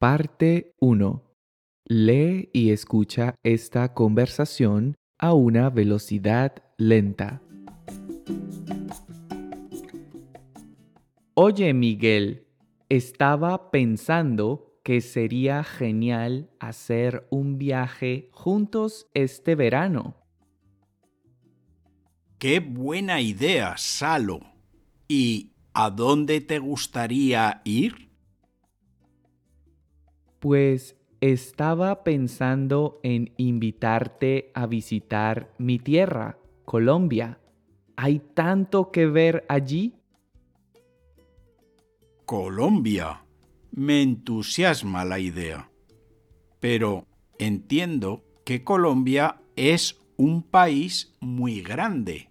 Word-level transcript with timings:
Parte 0.00 0.72
1. 0.80 1.22
Lee 1.84 2.48
y 2.54 2.70
escucha 2.70 3.34
esta 3.42 3.92
conversación 3.92 4.96
a 5.18 5.34
una 5.34 5.68
velocidad 5.68 6.54
lenta. 6.78 7.42
Oye, 11.34 11.74
Miguel, 11.74 12.46
estaba 12.88 13.70
pensando 13.70 14.80
que 14.84 15.02
sería 15.02 15.64
genial 15.64 16.48
hacer 16.60 17.26
un 17.28 17.58
viaje 17.58 18.30
juntos 18.32 19.06
este 19.12 19.54
verano. 19.54 20.16
Qué 22.38 22.60
buena 22.60 23.20
idea, 23.20 23.74
Salo. 23.76 24.40
¿Y 25.08 25.52
a 25.74 25.90
dónde 25.90 26.40
te 26.40 26.58
gustaría 26.58 27.60
ir? 27.66 28.09
Pues 30.40 30.96
estaba 31.20 32.02
pensando 32.02 32.98
en 33.02 33.34
invitarte 33.36 34.50
a 34.54 34.66
visitar 34.66 35.52
mi 35.58 35.78
tierra, 35.78 36.38
Colombia. 36.64 37.38
¿Hay 37.96 38.20
tanto 38.20 38.90
que 38.90 39.06
ver 39.06 39.44
allí? 39.48 39.94
Colombia. 42.24 43.22
Me 43.72 44.00
entusiasma 44.00 45.04
la 45.04 45.18
idea. 45.18 45.70
Pero 46.58 47.06
entiendo 47.38 48.24
que 48.44 48.64
Colombia 48.64 49.42
es 49.56 49.98
un 50.16 50.42
país 50.42 51.14
muy 51.20 51.60
grande. 51.60 52.30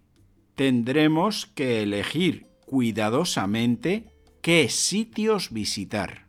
Tendremos 0.55 1.45
que 1.45 1.83
elegir 1.83 2.47
cuidadosamente 2.65 4.11
qué 4.41 4.67
sitios 4.69 5.51
visitar. 5.51 6.28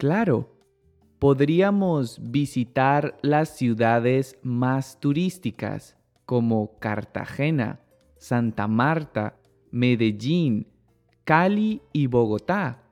Claro, 0.00 0.56
podríamos 1.18 2.18
visitar 2.22 3.18
las 3.20 3.54
ciudades 3.54 4.38
más 4.42 4.98
turísticas 4.98 5.98
como 6.24 6.78
Cartagena, 6.78 7.82
Santa 8.16 8.66
Marta, 8.66 9.38
Medellín, 9.70 10.68
Cali 11.24 11.82
y 11.92 12.06
Bogotá. 12.06 12.82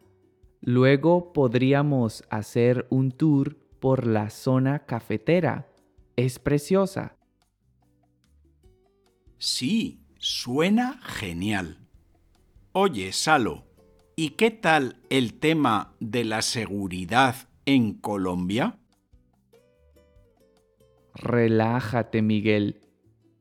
Luego 0.61 1.33
podríamos 1.33 2.25
hacer 2.29 2.87
un 2.91 3.11
tour 3.11 3.57
por 3.81 4.07
la 4.07 4.29
zona 4.29 4.81
cafetera. 4.85 5.67
Es 6.15 6.39
preciosa. 6.39 7.17
Sí, 9.39 10.05
suena 10.19 11.01
genial. 11.03 11.89
Oye, 12.73 13.15
Salo, 13.15 13.68
¿Y 14.21 14.31
qué 14.31 14.51
tal 14.51 14.97
el 15.11 15.35
tema 15.35 15.95
de 16.01 16.25
la 16.25 16.43
seguridad 16.43 17.37
en 17.67 17.95
Colombia? 17.95 18.77
Relájate, 21.15 22.21
Miguel. 22.21 22.81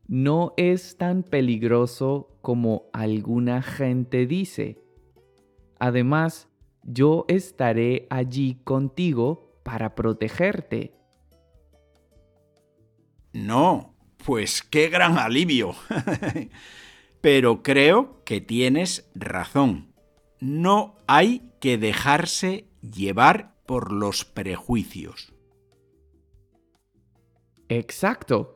No 0.07 0.53
es 0.55 0.95
tan 0.99 1.23
peligroso 1.23 2.37
como 2.43 2.83
alguna 2.93 3.63
gente 3.63 4.27
dice. 4.27 4.77
Además, 5.79 6.47
yo 6.83 7.25
estaré 7.27 8.05
allí 8.11 8.61
contigo 8.63 9.59
para 9.63 9.95
protegerte. 9.95 10.93
No, 13.33 13.95
pues 14.23 14.61
qué 14.61 14.89
gran 14.89 15.17
alivio. 15.17 15.73
Pero 17.21 17.63
creo 17.63 18.23
que 18.25 18.41
tienes 18.41 19.09
razón 19.15 19.96
no 20.39 20.95
hay 21.07 21.51
que 21.59 21.77
dejarse 21.77 22.67
llevar 22.81 23.55
por 23.65 23.91
los 23.91 24.25
prejuicios. 24.25 25.33
Exacto. 27.69 28.53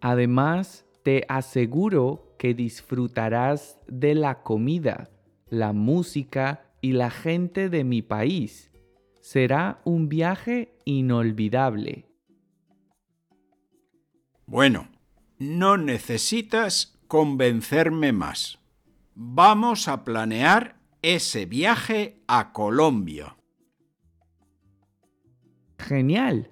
Además, 0.00 0.84
te 1.02 1.24
aseguro 1.28 2.34
que 2.38 2.54
disfrutarás 2.54 3.78
de 3.86 4.14
la 4.14 4.42
comida, 4.42 5.10
la 5.48 5.72
música 5.72 6.64
y 6.80 6.92
la 6.92 7.10
gente 7.10 7.68
de 7.68 7.84
mi 7.84 8.02
país. 8.02 8.70
Será 9.20 9.80
un 9.84 10.08
viaje 10.08 10.76
inolvidable. 10.84 12.06
Bueno, 14.46 14.88
no 15.38 15.76
necesitas 15.76 16.98
convencerme 17.06 18.12
más. 18.12 18.58
Vamos 19.14 19.88
a 19.88 20.04
planear 20.04 20.77
ese 21.02 21.46
viaje 21.46 22.22
a 22.26 22.52
Colombia. 22.52 23.36
Genial. 25.78 26.50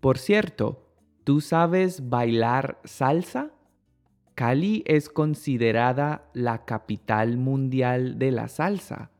Por 0.00 0.18
cierto, 0.18 0.92
¿tú 1.24 1.40
sabes 1.40 2.08
bailar 2.08 2.80
salsa? 2.84 3.52
Cali 4.34 4.82
es 4.86 5.08
considerada 5.08 6.28
la 6.34 6.64
capital 6.64 7.38
mundial 7.38 8.18
de 8.18 8.32
la 8.32 8.48
salsa. 8.48 9.10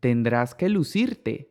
Tendrás 0.00 0.54
que 0.54 0.68
lucirte. 0.68 1.50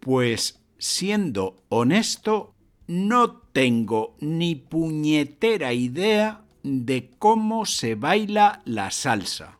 Pues 0.00 0.62
siendo 0.78 1.64
honesto, 1.68 2.54
no 2.86 3.38
tengo 3.38 4.16
ni 4.20 4.54
puñetera 4.54 5.72
idea 5.72 6.44
de 6.62 7.10
cómo 7.18 7.66
se 7.66 7.96
baila 7.96 8.62
la 8.64 8.90
salsa. 8.90 9.55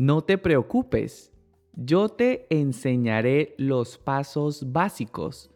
No 0.00 0.22
te 0.22 0.38
preocupes, 0.38 1.30
yo 1.74 2.08
te 2.08 2.46
enseñaré 2.48 3.54
los 3.58 3.98
pasos 3.98 4.72
básicos. 4.72 5.50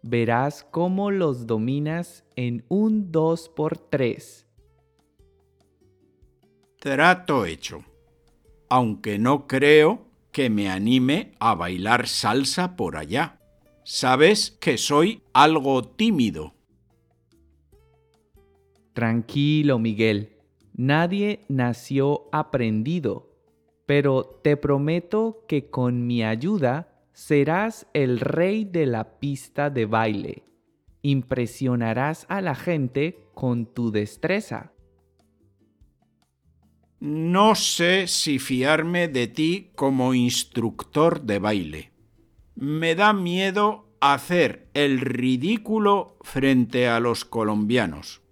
Verás 0.00 0.64
cómo 0.70 1.10
los 1.10 1.46
dominas 1.46 2.24
en 2.34 2.64
un 2.68 3.12
2x3. 3.12 4.46
Trato 6.78 7.44
hecho, 7.44 7.84
aunque 8.70 9.18
no 9.18 9.46
creo 9.46 10.06
que 10.32 10.48
me 10.48 10.70
anime 10.70 11.34
a 11.38 11.54
bailar 11.54 12.08
salsa 12.08 12.76
por 12.76 12.96
allá. 12.96 13.38
Sabes 13.84 14.50
que 14.50 14.78
soy 14.78 15.24
algo 15.34 15.84
tímido. 15.84 16.54
Tranquilo, 18.94 19.78
Miguel. 19.78 20.38
Nadie 20.72 21.44
nació 21.50 22.30
aprendido 22.32 23.29
pero 23.90 24.22
te 24.44 24.56
prometo 24.56 25.44
que 25.48 25.68
con 25.68 26.06
mi 26.06 26.22
ayuda 26.22 26.92
serás 27.12 27.88
el 27.92 28.20
rey 28.20 28.64
de 28.64 28.86
la 28.86 29.18
pista 29.18 29.68
de 29.68 29.84
baile. 29.84 30.44
Impresionarás 31.02 32.24
a 32.28 32.40
la 32.40 32.54
gente 32.54 33.18
con 33.34 33.66
tu 33.66 33.90
destreza. 33.90 34.70
No 37.00 37.56
sé 37.56 38.06
si 38.06 38.38
fiarme 38.38 39.08
de 39.08 39.26
ti 39.26 39.72
como 39.74 40.14
instructor 40.14 41.22
de 41.22 41.40
baile. 41.40 41.90
Me 42.54 42.94
da 42.94 43.12
miedo 43.12 43.88
hacer 44.00 44.68
el 44.72 45.00
ridículo 45.00 46.16
frente 46.20 46.86
a 46.86 47.00
los 47.00 47.24
colombianos. 47.24 48.22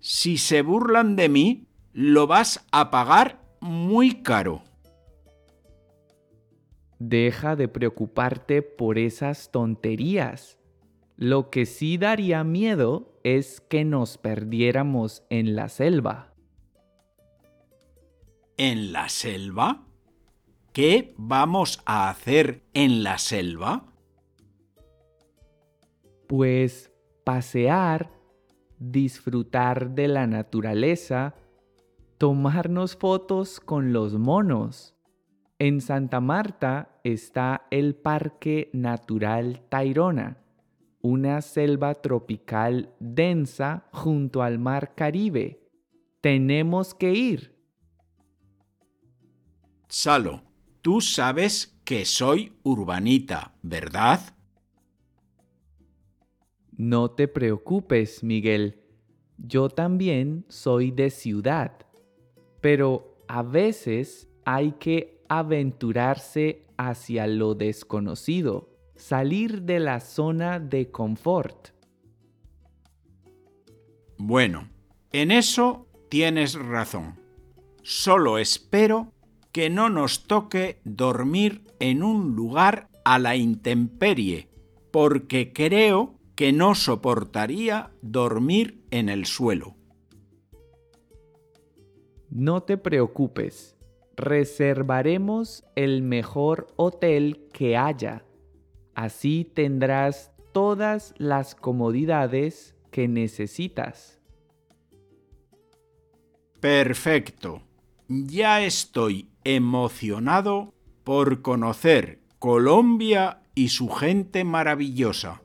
Si 0.00 0.36
se 0.36 0.60
burlan 0.60 1.16
de 1.16 1.30
mí, 1.30 1.66
lo 1.94 2.26
vas 2.26 2.66
a 2.72 2.90
pagar 2.90 3.40
muy 3.62 4.22
caro. 4.22 4.67
Deja 6.98 7.54
de 7.54 7.68
preocuparte 7.68 8.62
por 8.62 8.98
esas 8.98 9.50
tonterías. 9.52 10.58
Lo 11.16 11.50
que 11.50 11.66
sí 11.66 11.98
daría 11.98 12.44
miedo 12.44 13.18
es 13.22 13.60
que 13.60 13.84
nos 13.84 14.18
perdiéramos 14.18 15.22
en 15.30 15.54
la 15.54 15.68
selva. 15.68 16.34
¿En 18.56 18.92
la 18.92 19.08
selva? 19.08 19.86
¿Qué 20.72 21.14
vamos 21.16 21.80
a 21.86 22.10
hacer 22.10 22.64
en 22.74 23.02
la 23.02 23.18
selva? 23.18 23.84
Pues 26.26 26.92
pasear, 27.24 28.10
disfrutar 28.78 29.90
de 29.90 30.08
la 30.08 30.26
naturaleza, 30.26 31.34
tomarnos 32.16 32.96
fotos 32.96 33.60
con 33.60 33.92
los 33.92 34.14
monos. 34.18 34.97
En 35.60 35.80
Santa 35.80 36.20
Marta 36.20 37.00
está 37.02 37.66
el 37.72 37.96
Parque 37.96 38.70
Natural 38.72 39.60
Tairona, 39.68 40.38
una 41.00 41.42
selva 41.42 41.94
tropical 41.94 42.94
densa 43.00 43.88
junto 43.92 44.42
al 44.44 44.60
Mar 44.60 44.94
Caribe. 44.94 45.68
Tenemos 46.20 46.94
que 46.94 47.12
ir. 47.12 47.56
Salo, 49.88 50.44
tú 50.80 51.00
sabes 51.00 51.76
que 51.84 52.04
soy 52.04 52.52
urbanita, 52.62 53.56
¿verdad? 53.60 54.20
No 56.76 57.10
te 57.10 57.26
preocupes, 57.26 58.22
Miguel. 58.22 58.80
Yo 59.38 59.68
también 59.68 60.44
soy 60.48 60.92
de 60.92 61.10
ciudad, 61.10 61.72
pero 62.60 63.24
a 63.26 63.42
veces 63.42 64.28
hay 64.44 64.72
que 64.72 65.17
aventurarse 65.28 66.64
hacia 66.76 67.26
lo 67.26 67.54
desconocido, 67.54 68.70
salir 68.96 69.62
de 69.62 69.80
la 69.80 70.00
zona 70.00 70.58
de 70.58 70.90
confort. 70.90 71.68
Bueno, 74.16 74.68
en 75.12 75.30
eso 75.30 75.86
tienes 76.08 76.54
razón. 76.54 77.18
Solo 77.82 78.38
espero 78.38 79.12
que 79.52 79.70
no 79.70 79.88
nos 79.88 80.24
toque 80.26 80.80
dormir 80.84 81.62
en 81.80 82.02
un 82.02 82.34
lugar 82.34 82.88
a 83.04 83.18
la 83.18 83.36
intemperie, 83.36 84.48
porque 84.90 85.52
creo 85.52 86.18
que 86.34 86.52
no 86.52 86.74
soportaría 86.74 87.90
dormir 88.02 88.84
en 88.90 89.08
el 89.08 89.24
suelo. 89.24 89.76
No 92.30 92.62
te 92.62 92.76
preocupes, 92.76 93.77
reservaremos 94.18 95.64
el 95.76 96.02
mejor 96.02 96.66
hotel 96.76 97.48
que 97.52 97.76
haya. 97.76 98.24
Así 98.94 99.44
tendrás 99.44 100.32
todas 100.52 101.14
las 101.18 101.54
comodidades 101.54 102.74
que 102.90 103.06
necesitas. 103.06 104.20
Perfecto. 106.60 107.62
Ya 108.08 108.62
estoy 108.62 109.28
emocionado 109.44 110.74
por 111.04 111.40
conocer 111.40 112.20
Colombia 112.40 113.42
y 113.54 113.68
su 113.68 113.88
gente 113.88 114.42
maravillosa. 114.42 115.42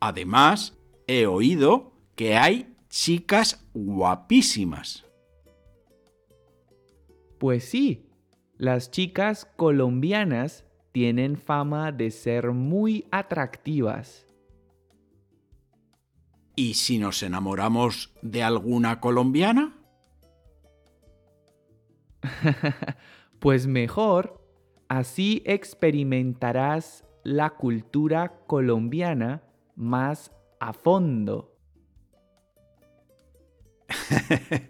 Además, 0.00 0.78
he 1.06 1.26
oído 1.26 1.92
que 2.14 2.36
hay 2.36 2.74
chicas 2.88 3.66
guapísimas. 3.74 5.07
Pues 7.38 7.64
sí, 7.64 8.08
las 8.56 8.90
chicas 8.90 9.46
colombianas 9.56 10.64
tienen 10.92 11.36
fama 11.36 11.92
de 11.92 12.10
ser 12.10 12.50
muy 12.52 13.06
atractivas. 13.12 14.26
¿Y 16.56 16.74
si 16.74 16.98
nos 16.98 17.22
enamoramos 17.22 18.12
de 18.20 18.42
alguna 18.42 18.98
colombiana? 18.98 19.76
pues 23.38 23.68
mejor, 23.68 24.44
así 24.88 25.42
experimentarás 25.46 27.04
la 27.22 27.50
cultura 27.50 28.40
colombiana 28.48 29.42
más 29.76 30.32
a 30.58 30.72
fondo. 30.72 31.56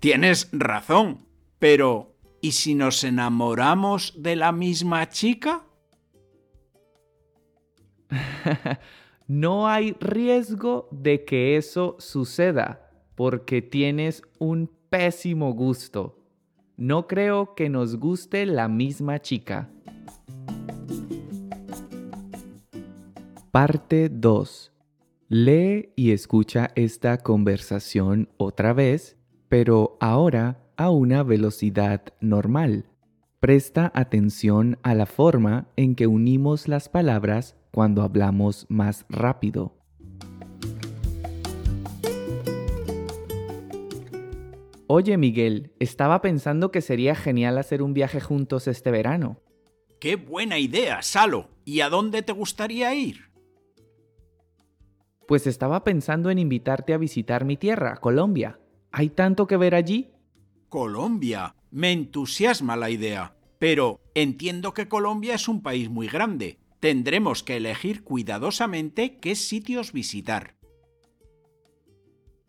Tienes 0.00 0.48
razón, 0.50 1.29
pero 1.60 2.16
¿y 2.40 2.52
si 2.52 2.74
nos 2.74 3.04
enamoramos 3.04 4.14
de 4.16 4.34
la 4.34 4.50
misma 4.50 5.08
chica? 5.08 5.62
no 9.28 9.68
hay 9.68 9.92
riesgo 10.00 10.88
de 10.90 11.24
que 11.24 11.56
eso 11.56 11.96
suceda, 12.00 12.90
porque 13.14 13.62
tienes 13.62 14.22
un 14.38 14.70
pésimo 14.88 15.52
gusto. 15.52 16.16
No 16.78 17.06
creo 17.06 17.54
que 17.54 17.68
nos 17.68 17.96
guste 17.96 18.46
la 18.46 18.66
misma 18.66 19.20
chica. 19.20 19.68
Parte 23.50 24.08
2. 24.08 24.72
Lee 25.28 25.92
y 25.94 26.12
escucha 26.12 26.70
esta 26.74 27.18
conversación 27.18 28.30
otra 28.38 28.72
vez, 28.72 29.18
pero 29.48 29.98
ahora 30.00 30.69
a 30.80 30.88
una 30.88 31.22
velocidad 31.22 32.00
normal. 32.22 32.86
Presta 33.38 33.92
atención 33.94 34.78
a 34.82 34.94
la 34.94 35.04
forma 35.04 35.66
en 35.76 35.94
que 35.94 36.06
unimos 36.06 36.68
las 36.68 36.88
palabras 36.88 37.54
cuando 37.70 38.00
hablamos 38.00 38.64
más 38.70 39.04
rápido. 39.10 39.76
Oye 44.86 45.18
Miguel, 45.18 45.74
estaba 45.80 46.22
pensando 46.22 46.70
que 46.70 46.80
sería 46.80 47.14
genial 47.14 47.58
hacer 47.58 47.82
un 47.82 47.92
viaje 47.92 48.18
juntos 48.18 48.66
este 48.66 48.90
verano. 48.90 49.38
¡Qué 50.00 50.16
buena 50.16 50.58
idea, 50.58 51.02
Salo! 51.02 51.50
¿Y 51.66 51.82
a 51.82 51.90
dónde 51.90 52.22
te 52.22 52.32
gustaría 52.32 52.94
ir? 52.94 53.30
Pues 55.28 55.46
estaba 55.46 55.84
pensando 55.84 56.30
en 56.30 56.38
invitarte 56.38 56.94
a 56.94 56.96
visitar 56.96 57.44
mi 57.44 57.58
tierra, 57.58 57.98
Colombia. 57.98 58.58
¿Hay 58.92 59.10
tanto 59.10 59.46
que 59.46 59.58
ver 59.58 59.74
allí? 59.74 60.10
Colombia. 60.70 61.56
Me 61.70 61.92
entusiasma 61.92 62.76
la 62.76 62.88
idea. 62.88 63.34
Pero 63.58 64.00
entiendo 64.14 64.72
que 64.72 64.88
Colombia 64.88 65.34
es 65.34 65.48
un 65.48 65.62
país 65.62 65.90
muy 65.90 66.06
grande. 66.06 66.58
Tendremos 66.78 67.42
que 67.42 67.56
elegir 67.56 68.04
cuidadosamente 68.04 69.18
qué 69.18 69.34
sitios 69.34 69.92
visitar. 69.92 70.56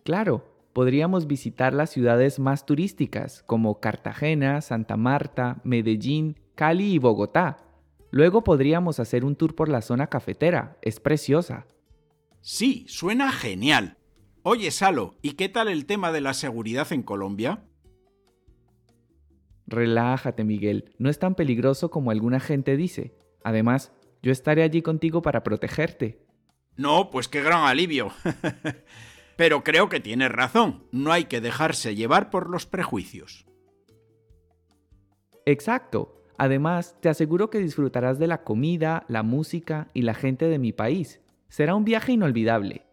Claro, 0.06 0.46
podríamos 0.72 1.28
visitar 1.28 1.74
las 1.74 1.90
ciudades 1.90 2.40
más 2.40 2.66
turísticas, 2.66 3.44
como 3.46 3.82
Cartagena, 3.82 4.62
Santa 4.62 4.96
Marta, 4.96 5.60
Medellín, 5.64 6.40
Cali 6.56 6.94
y 6.94 7.00
Bogotá. 7.00 7.58
Luego 8.12 8.44
podríamos 8.44 9.00
hacer 9.00 9.26
un 9.26 9.36
tour 9.36 9.56
por 9.56 9.68
la 9.68 9.82
zona 9.82 10.08
cafetera. 10.08 10.78
Es 10.82 11.00
preciosa. 11.00 11.66
Sí, 12.42 12.86
suena 12.88 13.32
genial. 13.32 13.98
Oye, 14.44 14.72
Salo, 14.72 15.16
¿y 15.22 15.32
qué 15.32 15.50
tal 15.50 15.68
el 15.68 15.86
tema 15.86 16.12
de 16.12 16.22
la 16.22 16.34
seguridad 16.34 16.92
en 16.94 17.04
Colombia? 17.04 17.64
Relájate, 19.72 20.44
Miguel, 20.44 20.94
no 20.98 21.10
es 21.10 21.18
tan 21.18 21.34
peligroso 21.34 21.90
como 21.90 22.12
alguna 22.12 22.40
gente 22.40 22.76
dice. 22.76 23.16
Además, 23.44 23.94
yo 24.22 24.32
estaré 24.32 24.64
allí 24.64 24.82
contigo 24.82 25.22
para 25.22 25.44
protegerte. 25.44 26.26
No, 26.76 27.10
pues 27.10 27.28
qué 27.28 27.42
gran 27.42 27.66
alivio. 27.66 28.12
Pero 29.38 29.64
creo 29.64 29.88
que 29.88 30.02
tienes 30.02 30.30
razón, 30.30 30.84
no 30.92 31.12
hay 31.12 31.26
que 31.26 31.42
dejarse 31.42 31.96
llevar 31.96 32.30
por 32.30 32.50
los 32.50 32.66
prejuicios. 32.66 33.46
Exacto. 35.46 36.18
Además, 36.38 36.98
te 37.00 37.10
aseguro 37.10 37.50
que 37.50 37.60
disfrutarás 37.60 38.20
de 38.20 38.28
la 38.28 38.44
comida, 38.44 39.06
la 39.08 39.24
música 39.24 39.90
y 39.94 40.02
la 40.02 40.14
gente 40.14 40.46
de 40.46 40.60
mi 40.60 40.74
país. 40.74 41.22
Será 41.48 41.76
un 41.76 41.86
viaje 41.86 42.12
inolvidable. 42.12 42.86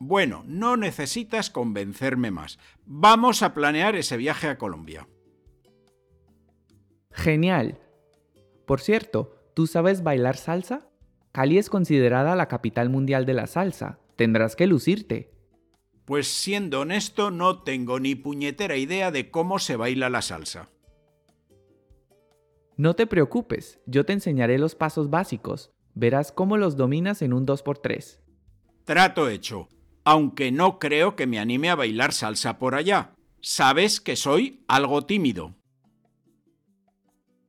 Bueno, 0.00 0.42
no 0.46 0.76
necesitas 0.76 1.50
convencerme 1.50 2.30
más. 2.30 2.58
Vamos 2.86 3.42
a 3.42 3.52
planear 3.52 3.94
ese 3.94 4.16
viaje 4.16 4.48
a 4.48 4.56
Colombia. 4.56 5.06
Genial. 7.18 7.80
Por 8.64 8.80
cierto, 8.80 9.34
¿tú 9.52 9.66
sabes 9.66 10.04
bailar 10.04 10.36
salsa? 10.36 10.88
Cali 11.32 11.58
es 11.58 11.68
considerada 11.68 12.36
la 12.36 12.46
capital 12.46 12.90
mundial 12.90 13.26
de 13.26 13.34
la 13.34 13.48
salsa. 13.48 13.98
Tendrás 14.14 14.54
que 14.54 14.68
lucirte. 14.68 15.32
Pues 16.04 16.28
siendo 16.28 16.80
honesto, 16.80 17.32
no 17.32 17.62
tengo 17.64 17.98
ni 17.98 18.14
puñetera 18.14 18.76
idea 18.76 19.10
de 19.10 19.32
cómo 19.32 19.58
se 19.58 19.74
baila 19.74 20.08
la 20.10 20.22
salsa. 20.22 20.70
No 22.76 22.94
te 22.94 23.08
preocupes, 23.08 23.80
yo 23.86 24.06
te 24.06 24.12
enseñaré 24.12 24.56
los 24.56 24.76
pasos 24.76 25.10
básicos. 25.10 25.72
Verás 25.94 26.30
cómo 26.30 26.56
los 26.56 26.76
dominas 26.76 27.20
en 27.22 27.32
un 27.32 27.44
2x3. 27.46 28.20
Trato 28.84 29.28
hecho, 29.28 29.68
aunque 30.04 30.52
no 30.52 30.78
creo 30.78 31.16
que 31.16 31.26
me 31.26 31.40
anime 31.40 31.68
a 31.68 31.74
bailar 31.74 32.12
salsa 32.12 32.58
por 32.60 32.76
allá. 32.76 33.16
Sabes 33.40 34.00
que 34.00 34.14
soy 34.14 34.64
algo 34.68 35.04
tímido. 35.04 35.57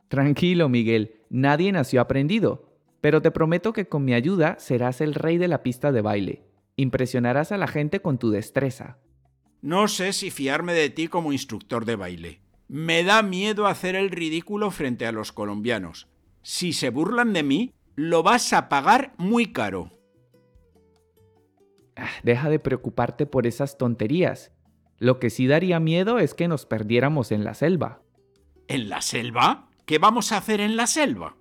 Tranquilo, 0.09 0.69
Miguel, 0.69 1.21
nadie 1.29 1.71
nació 1.71 2.01
aprendido, 2.01 2.67
pero 2.99 3.21
te 3.21 3.31
prometo 3.31 3.73
que 3.73 3.87
con 3.87 4.03
mi 4.03 4.13
ayuda 4.13 4.57
serás 4.59 5.01
el 5.01 5.13
rey 5.13 5.37
de 5.37 5.47
la 5.47 5.63
pista 5.63 5.91
de 5.91 6.01
baile. 6.01 6.43
Impresionarás 6.75 7.51
a 7.51 7.57
la 7.57 7.67
gente 7.67 8.01
con 8.01 8.17
tu 8.17 8.31
destreza. 8.31 8.97
No 9.61 9.87
sé 9.87 10.13
si 10.13 10.31
fiarme 10.31 10.73
de 10.73 10.89
ti 10.89 11.07
como 11.07 11.31
instructor 11.31 11.85
de 11.85 11.95
baile. 11.95 12.41
Me 12.67 13.03
da 13.03 13.21
miedo 13.21 13.67
hacer 13.67 13.95
el 13.95 14.09
ridículo 14.09 14.71
frente 14.71 15.05
a 15.05 15.11
los 15.11 15.31
colombianos. 15.31 16.07
Si 16.41 16.73
se 16.73 16.89
burlan 16.89 17.33
de 17.33 17.43
mí, 17.43 17.73
lo 17.95 18.23
vas 18.23 18.53
a 18.53 18.67
pagar 18.69 19.13
muy 19.17 19.51
caro. 19.51 19.91
Ah, 21.95 22.09
deja 22.23 22.49
de 22.49 22.59
preocuparte 22.59 23.25
por 23.25 23.45
esas 23.45 23.77
tonterías. 23.77 24.51
Lo 24.97 25.19
que 25.19 25.29
sí 25.29 25.47
daría 25.47 25.79
miedo 25.79 26.17
es 26.17 26.33
que 26.33 26.47
nos 26.47 26.65
perdiéramos 26.65 27.31
en 27.31 27.43
la 27.43 27.53
selva. 27.53 28.01
¿En 28.67 28.89
la 28.89 29.01
selva? 29.01 29.68
¿Qué 29.89 29.97
vamos 29.97 30.31
a 30.31 30.37
hacer 30.37 30.61
en 30.61 30.75
la 30.75 30.85
selva? 30.85 31.35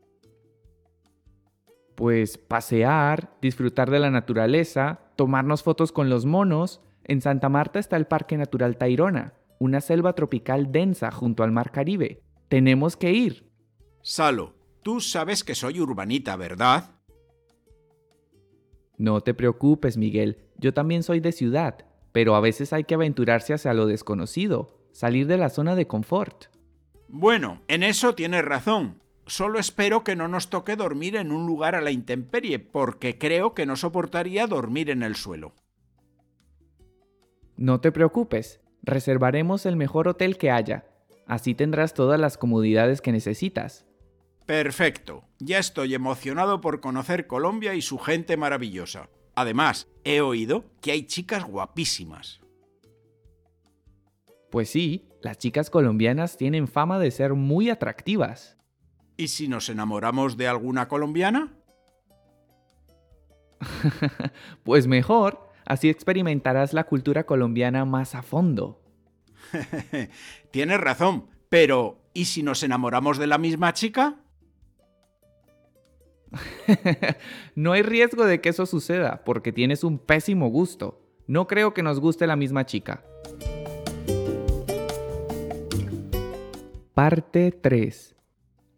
Pues 1.94 2.38
pasear, 2.38 3.36
disfrutar 3.42 3.90
de 3.90 3.98
la 3.98 4.10
naturaleza, 4.10 5.00
tomarnos 5.16 5.62
fotos 5.62 5.92
con 5.92 6.08
los 6.08 6.24
monos. 6.24 6.80
En 7.04 7.20
Santa 7.20 7.50
Marta 7.50 7.78
está 7.78 7.98
el 7.98 8.06
Parque 8.06 8.38
Natural 8.38 8.78
Tairona, 8.78 9.34
una 9.58 9.82
selva 9.82 10.14
tropical 10.14 10.72
densa 10.72 11.10
junto 11.10 11.42
al 11.42 11.52
Mar 11.52 11.72
Caribe. 11.72 12.22
Tenemos 12.48 12.96
que 12.96 13.12
ir. 13.12 13.52
Salo, 14.00 14.54
tú 14.82 15.02
sabes 15.02 15.44
que 15.44 15.54
soy 15.54 15.78
urbanita, 15.80 16.34
¿verdad? 16.36 16.92
No 18.96 19.20
te 19.20 19.34
preocupes, 19.34 19.98
Miguel. 19.98 20.38
Yo 20.56 20.72
también 20.72 21.02
soy 21.02 21.20
de 21.20 21.32
ciudad, 21.32 21.84
pero 22.12 22.34
a 22.34 22.40
veces 22.40 22.72
hay 22.72 22.84
que 22.84 22.94
aventurarse 22.94 23.52
hacia 23.52 23.74
lo 23.74 23.84
desconocido, 23.84 24.88
salir 24.92 25.26
de 25.26 25.36
la 25.36 25.50
zona 25.50 25.74
de 25.74 25.86
confort. 25.86 26.46
Bueno, 27.08 27.62
en 27.68 27.82
eso 27.82 28.14
tienes 28.14 28.44
razón. 28.44 29.00
Solo 29.26 29.58
espero 29.58 30.04
que 30.04 30.16
no 30.16 30.28
nos 30.28 30.48
toque 30.48 30.76
dormir 30.76 31.16
en 31.16 31.32
un 31.32 31.46
lugar 31.46 31.74
a 31.74 31.80
la 31.80 31.90
intemperie, 31.90 32.58
porque 32.58 33.18
creo 33.18 33.54
que 33.54 33.66
no 33.66 33.76
soportaría 33.76 34.46
dormir 34.46 34.90
en 34.90 35.02
el 35.02 35.16
suelo. 35.16 35.54
No 37.56 37.80
te 37.80 37.92
preocupes, 37.92 38.60
reservaremos 38.82 39.66
el 39.66 39.76
mejor 39.76 40.08
hotel 40.08 40.38
que 40.38 40.50
haya. 40.50 40.86
Así 41.26 41.54
tendrás 41.54 41.92
todas 41.92 42.18
las 42.18 42.38
comodidades 42.38 43.00
que 43.00 43.12
necesitas. 43.12 43.84
Perfecto. 44.46 45.24
Ya 45.40 45.58
estoy 45.58 45.94
emocionado 45.94 46.62
por 46.62 46.80
conocer 46.80 47.26
Colombia 47.26 47.74
y 47.74 47.82
su 47.82 47.98
gente 47.98 48.38
maravillosa. 48.38 49.10
Además, 49.34 49.88
he 50.04 50.22
oído 50.22 50.64
que 50.80 50.92
hay 50.92 51.02
chicas 51.02 51.44
guapísimas. 51.44 52.40
Pues 54.50 54.70
sí, 54.70 55.08
las 55.22 55.38
chicas 55.38 55.70
colombianas 55.70 56.36
tienen 56.36 56.68
fama 56.68 56.98
de 56.98 57.10
ser 57.10 57.34
muy 57.34 57.70
atractivas. 57.70 58.56
¿Y 59.16 59.28
si 59.28 59.48
nos 59.48 59.68
enamoramos 59.68 60.36
de 60.36 60.48
alguna 60.48 60.88
colombiana? 60.88 61.54
pues 64.62 64.86
mejor, 64.86 65.48
Así 65.68 65.90
experimentarás 65.90 66.72
la 66.72 66.84
cultura 66.84 67.26
colombiana 67.26 67.84
más 67.84 68.14
a 68.14 68.22
fondo. 68.22 68.80
Tienes 70.50 70.80
razón, 70.80 71.26
pero 71.50 72.00
¿y 72.14 72.24
si 72.24 72.42
nos 72.42 72.62
enamoramos 72.62 73.18
de 73.18 73.26
la 73.26 73.36
misma 73.36 73.74
chica? 73.74 74.16
no 77.54 77.72
hay 77.72 77.82
riesgo 77.82 78.24
de 78.24 78.40
que 78.40 78.48
eso 78.48 78.64
suceda, 78.64 79.24
porque 79.26 79.52
tienes 79.52 79.84
un 79.84 79.98
pésimo 79.98 80.48
gusto. 80.48 81.02
No 81.26 81.46
creo 81.46 81.74
que 81.74 81.82
nos 81.82 82.00
guste 82.00 82.26
la 82.26 82.36
misma 82.36 82.64
chica. 82.64 83.04
Parte 86.98 87.52
3. 87.52 88.16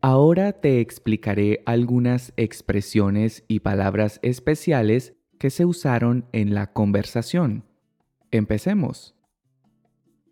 Ahora 0.03 0.53
te 0.53 0.81
explicaré 0.81 1.63
algunas 1.65 2.35
expresiones 2.37 3.45
y 3.49 3.61
palabras 3.61 4.21
especiales 4.23 5.15
que 5.39 5.49
se 5.49 5.65
usaron 5.65 6.27
en 6.33 6.53
la 6.53 6.71
conversación. 6.75 7.65
Empecemos. 8.31 9.15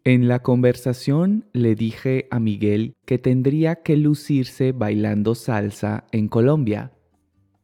En 0.05 0.29
la 0.29 0.43
conversación 0.43 1.47
le 1.55 1.75
dije 1.75 2.29
a 2.31 2.41
Miguel 2.41 2.95
que 3.07 3.17
tendría 3.17 3.77
que 3.77 3.97
lucirse 3.97 4.73
bailando 4.73 5.35
salsa 5.35 6.05
en 6.13 6.29
Colombia. 6.29 6.93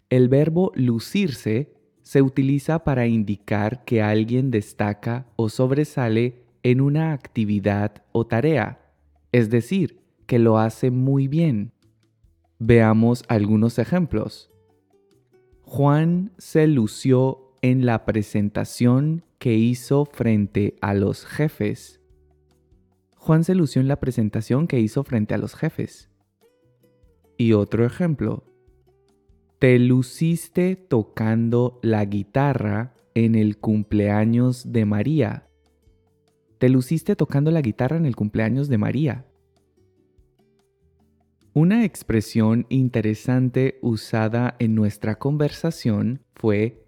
El 0.09 0.31
verbo 0.31 0.73
lucirse 0.75 1.75
se 2.01 2.23
utiliza 2.23 2.83
para 2.83 3.07
indicar 3.07 3.85
que 3.85 4.01
alguien 4.01 4.51
destaca 4.51 5.27
o 5.37 5.51
sobresale 5.51 6.47
en 6.63 6.81
una 6.81 7.13
actividad 7.13 8.03
o 8.13 8.27
tarea, 8.27 8.81
es 9.31 9.51
decir, 9.51 10.04
que 10.27 10.39
lo 10.39 10.59
hace 10.59 10.91
muy 10.91 11.29
bien. 11.29 11.73
Veamos 12.59 13.25
algunos 13.29 13.79
ejemplos. 13.79 14.51
Juan 15.63 16.33
se 16.39 16.67
lució 16.67 17.57
en 17.63 17.87
la 17.87 18.05
presentación 18.05 19.25
que 19.39 19.55
hizo 19.55 20.05
frente 20.05 20.77
a 20.81 20.95
los 20.95 21.27
jefes. 21.27 22.01
Juan 23.17 23.43
se 23.45 23.55
lució 23.55 23.81
en 23.81 23.89
la 23.89 24.01
presentación 24.01 24.67
que 24.67 24.81
hizo 24.81 25.03
frente 25.03 25.35
a 25.35 25.39
los 25.39 25.55
jefes. 25.55 26.11
Y 27.37 27.53
otro 27.53 27.85
ejemplo. 27.85 28.45
Te 29.59 29.79
luciste 29.79 30.77
tocando 30.77 31.81
la 31.83 32.05
guitarra 32.05 32.95
en 33.15 33.35
el 33.35 33.57
cumpleaños 33.59 34.73
de 34.73 34.85
María. 34.85 35.49
Te 36.59 36.69
luciste 36.69 37.17
tocando 37.17 37.51
la 37.51 37.63
guitarra 37.63 37.97
en 37.97 38.07
el 38.07 38.15
cumpleaños 38.15 38.69
de 38.69 38.79
María. 38.79 39.27
Una 41.57 41.85
expresión 41.85 42.67
interesante 42.69 43.79
usada 43.81 44.57
en 44.59 44.75
nuestra 44.75 45.21
conversación 45.21 46.25
fue 46.35 46.85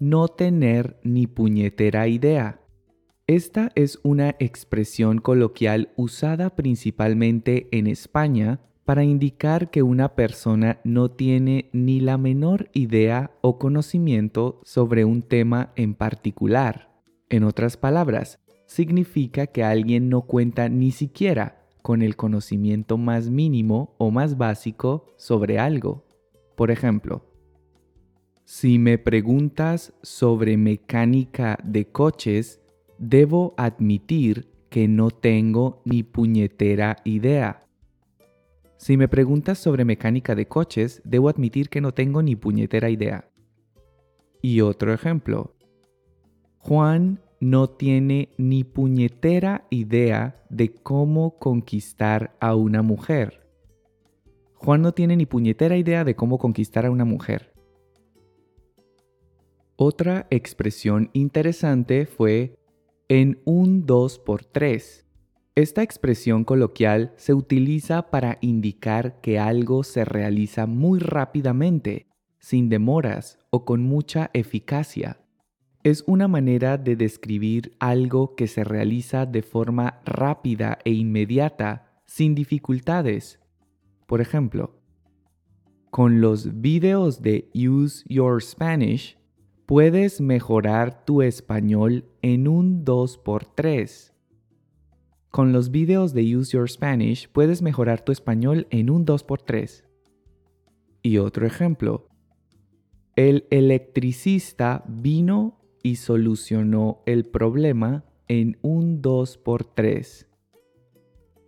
no 0.00 0.26
tener 0.26 0.98
ni 1.04 1.28
puñetera 1.28 2.08
idea. 2.08 2.60
Esta 3.28 3.70
es 3.76 4.00
una 4.02 4.34
expresión 4.40 5.18
coloquial 5.18 5.92
usada 5.94 6.56
principalmente 6.56 7.68
en 7.70 7.86
España 7.86 8.58
para 8.84 9.04
indicar 9.04 9.70
que 9.70 9.84
una 9.84 10.16
persona 10.16 10.80
no 10.82 11.12
tiene 11.12 11.70
ni 11.72 12.00
la 12.00 12.18
menor 12.18 12.70
idea 12.72 13.30
o 13.40 13.56
conocimiento 13.56 14.60
sobre 14.64 15.04
un 15.04 15.22
tema 15.22 15.72
en 15.76 15.94
particular. 15.94 16.90
En 17.28 17.44
otras 17.44 17.76
palabras, 17.76 18.40
significa 18.66 19.46
que 19.46 19.62
alguien 19.62 20.08
no 20.08 20.22
cuenta 20.22 20.68
ni 20.68 20.90
siquiera 20.90 21.67
con 21.88 22.02
el 22.02 22.16
conocimiento 22.16 22.98
más 22.98 23.30
mínimo 23.30 23.94
o 23.96 24.10
más 24.10 24.36
básico 24.36 25.06
sobre 25.16 25.58
algo. 25.58 26.04
Por 26.54 26.70
ejemplo, 26.70 27.24
si 28.44 28.78
me 28.78 28.98
preguntas 28.98 29.94
sobre 30.02 30.58
mecánica 30.58 31.58
de 31.64 31.86
coches, 31.86 32.60
debo 32.98 33.54
admitir 33.56 34.50
que 34.68 34.86
no 34.86 35.10
tengo 35.10 35.80
ni 35.86 36.02
puñetera 36.02 36.98
idea. 37.04 37.64
Si 38.76 38.98
me 38.98 39.08
preguntas 39.08 39.56
sobre 39.56 39.86
mecánica 39.86 40.34
de 40.34 40.46
coches, 40.46 41.00
debo 41.06 41.30
admitir 41.30 41.70
que 41.70 41.80
no 41.80 41.94
tengo 41.94 42.22
ni 42.22 42.36
puñetera 42.36 42.90
idea. 42.90 43.30
Y 44.42 44.60
otro 44.60 44.92
ejemplo. 44.92 45.54
Juan 46.58 47.22
no 47.40 47.70
tiene 47.70 48.30
ni 48.36 48.64
puñetera 48.64 49.66
idea 49.70 50.42
de 50.48 50.72
cómo 50.72 51.38
conquistar 51.38 52.36
a 52.40 52.54
una 52.54 52.82
mujer. 52.82 53.46
Juan 54.54 54.82
no 54.82 54.92
tiene 54.92 55.16
ni 55.16 55.26
puñetera 55.26 55.76
idea 55.76 56.04
de 56.04 56.16
cómo 56.16 56.38
conquistar 56.38 56.84
a 56.84 56.90
una 56.90 57.04
mujer. 57.04 57.52
Otra 59.76 60.26
expresión 60.30 61.10
interesante 61.12 62.06
fue 62.06 62.58
en 63.08 63.40
un 63.44 63.86
2 63.86 64.18
por 64.18 64.44
3 64.44 65.06
Esta 65.54 65.82
expresión 65.82 66.42
coloquial 66.42 67.12
se 67.16 67.34
utiliza 67.34 68.10
para 68.10 68.38
indicar 68.40 69.20
que 69.20 69.38
algo 69.38 69.84
se 69.84 70.04
realiza 70.04 70.66
muy 70.66 70.98
rápidamente, 70.98 72.08
sin 72.40 72.68
demoras 72.68 73.38
o 73.50 73.64
con 73.64 73.82
mucha 73.82 74.30
eficacia 74.34 75.20
es 75.84 76.04
una 76.06 76.28
manera 76.28 76.76
de 76.76 76.96
describir 76.96 77.72
algo 77.78 78.34
que 78.34 78.46
se 78.46 78.64
realiza 78.64 79.26
de 79.26 79.42
forma 79.42 80.00
rápida 80.04 80.78
e 80.84 80.92
inmediata, 80.92 82.02
sin 82.06 82.34
dificultades. 82.34 83.40
Por 84.06 84.20
ejemplo, 84.20 84.80
con 85.90 86.20
los 86.20 86.60
videos 86.60 87.22
de 87.22 87.48
Use 87.54 88.04
Your 88.08 88.42
Spanish, 88.42 89.18
puedes 89.66 90.20
mejorar 90.20 91.04
tu 91.04 91.22
español 91.22 92.04
en 92.22 92.48
un 92.48 92.84
2x3. 92.84 94.12
Con 95.30 95.52
los 95.52 95.70
videos 95.70 96.14
de 96.14 96.36
Use 96.36 96.56
Your 96.56 96.68
Spanish, 96.68 97.30
puedes 97.30 97.62
mejorar 97.62 98.02
tu 98.02 98.12
español 98.12 98.66
en 98.70 98.90
un 98.90 99.06
2x3. 99.06 99.84
Y 101.02 101.18
otro 101.18 101.46
ejemplo. 101.46 102.08
El 103.14 103.46
electricista 103.50 104.84
vino 104.88 105.57
y 105.88 105.96
solucionó 105.96 107.02
el 107.06 107.24
problema 107.24 108.04
en 108.28 108.58
un 108.60 109.00
2x3. 109.00 110.26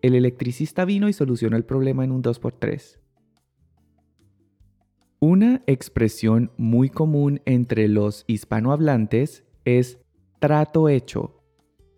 El 0.00 0.14
electricista 0.14 0.86
vino 0.86 1.10
y 1.10 1.12
solucionó 1.12 1.58
el 1.58 1.66
problema 1.66 2.04
en 2.04 2.10
un 2.10 2.22
2x3. 2.22 2.98
Una 5.20 5.62
expresión 5.66 6.52
muy 6.56 6.88
común 6.88 7.42
entre 7.44 7.86
los 7.86 8.24
hispanohablantes 8.28 9.44
es 9.66 9.98
trato 10.38 10.88
hecho. 10.88 11.42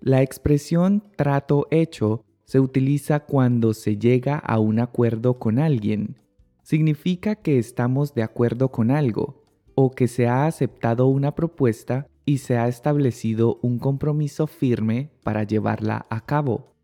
La 0.01 0.21
expresión 0.21 1.05
trato 1.17 1.69
hecho 1.71 2.25
se 2.45 2.59
utiliza 2.59 3.21
cuando 3.21 3.73
se 3.73 3.99
llega 3.99 4.37
a 4.37 4.59
un 4.59 4.81
acuerdo 4.81 5.39
con 5.39 5.61
alguien. 5.61 6.19
Significa 6.65 7.37
que 7.37 7.61
estamos 7.61 8.15
de 8.15 8.25
acuerdo 8.25 8.73
con 8.73 8.91
algo 8.91 9.45
o 9.77 9.93
que 9.93 10.09
se 10.09 10.27
ha 10.27 10.47
aceptado 10.47 11.07
una 11.07 11.37
propuesta 11.37 12.09
y 12.25 12.39
se 12.39 12.57
ha 12.57 12.69
establecido 12.69 13.59
un 13.63 13.79
compromiso 13.79 14.47
firme 14.47 15.11
para 15.23 15.45
llevarla 15.45 16.07
a 16.11 16.25
cabo. 16.25 16.75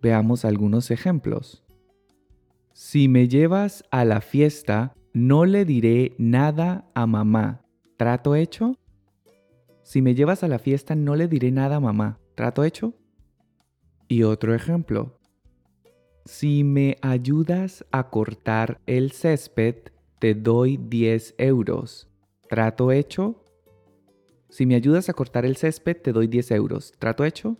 Veamos 0.00 0.44
algunos 0.44 0.90
ejemplos. 0.90 1.64
Si 2.72 3.08
me 3.08 3.28
llevas 3.28 3.84
a 3.90 4.04
la 4.04 4.20
fiesta, 4.20 4.94
no 5.12 5.44
le 5.44 5.64
diré 5.64 6.14
nada 6.18 6.90
a 6.94 7.06
mamá. 7.06 7.64
¿Trato 7.96 8.34
hecho? 8.34 8.76
Si 9.82 10.02
me 10.02 10.14
llevas 10.14 10.44
a 10.44 10.48
la 10.48 10.58
fiesta, 10.58 10.94
no 10.94 11.16
le 11.16 11.26
diré 11.26 11.50
nada 11.50 11.76
a 11.76 11.80
mamá. 11.80 12.20
¿Trato 12.34 12.62
hecho? 12.62 12.94
Y 14.06 14.22
otro 14.22 14.54
ejemplo. 14.54 15.18
Si 16.24 16.62
me 16.62 16.98
ayudas 17.02 17.84
a 17.90 18.10
cortar 18.10 18.80
el 18.86 19.12
césped, 19.12 19.90
te 20.20 20.34
doy 20.34 20.76
10 20.76 21.34
euros. 21.38 22.08
¿Trato 22.48 22.92
hecho? 22.92 23.42
Si 24.50 24.66
me 24.66 24.74
ayudas 24.74 25.08
a 25.08 25.12
cortar 25.12 25.44
el 25.44 25.56
césped, 25.56 25.96
te 25.96 26.12
doy 26.12 26.26
10 26.26 26.50
euros. 26.52 26.92
¿Trato 26.98 27.24
hecho? 27.24 27.56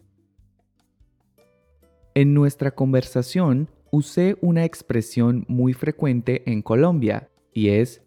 En 2.14 2.34
nuestra 2.34 2.70
conversación, 2.70 3.68
usé 3.90 4.36
una 4.40 4.64
expresión 4.64 5.44
muy 5.48 5.72
frecuente 5.72 6.42
en 6.50 6.62
Colombia 6.62 7.30
y 7.52 7.68
es 7.68 8.02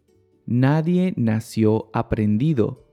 nadie 0.45 1.13
nació 1.15 1.89
aprendido. 1.93 2.87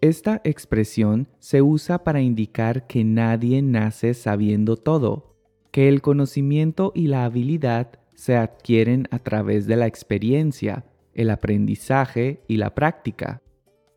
Esta 0.00 0.40
expresión 0.44 1.28
se 1.38 1.62
usa 1.62 2.04
para 2.04 2.20
indicar 2.20 2.86
que 2.86 3.04
nadie 3.04 3.62
nace 3.62 4.14
sabiendo 4.14 4.76
todo, 4.76 5.36
que 5.70 5.88
el 5.88 6.02
conocimiento 6.02 6.92
y 6.94 7.06
la 7.06 7.24
habilidad 7.24 8.00
se 8.14 8.36
adquieren 8.36 9.08
a 9.10 9.18
través 9.18 9.66
de 9.66 9.76
la 9.76 9.86
experiencia, 9.86 10.84
el 11.14 11.30
aprendizaje 11.30 12.42
y 12.48 12.56
la 12.56 12.74
práctica. 12.74 13.42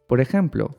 Por 0.08 0.22
ejemplo, 0.22 0.78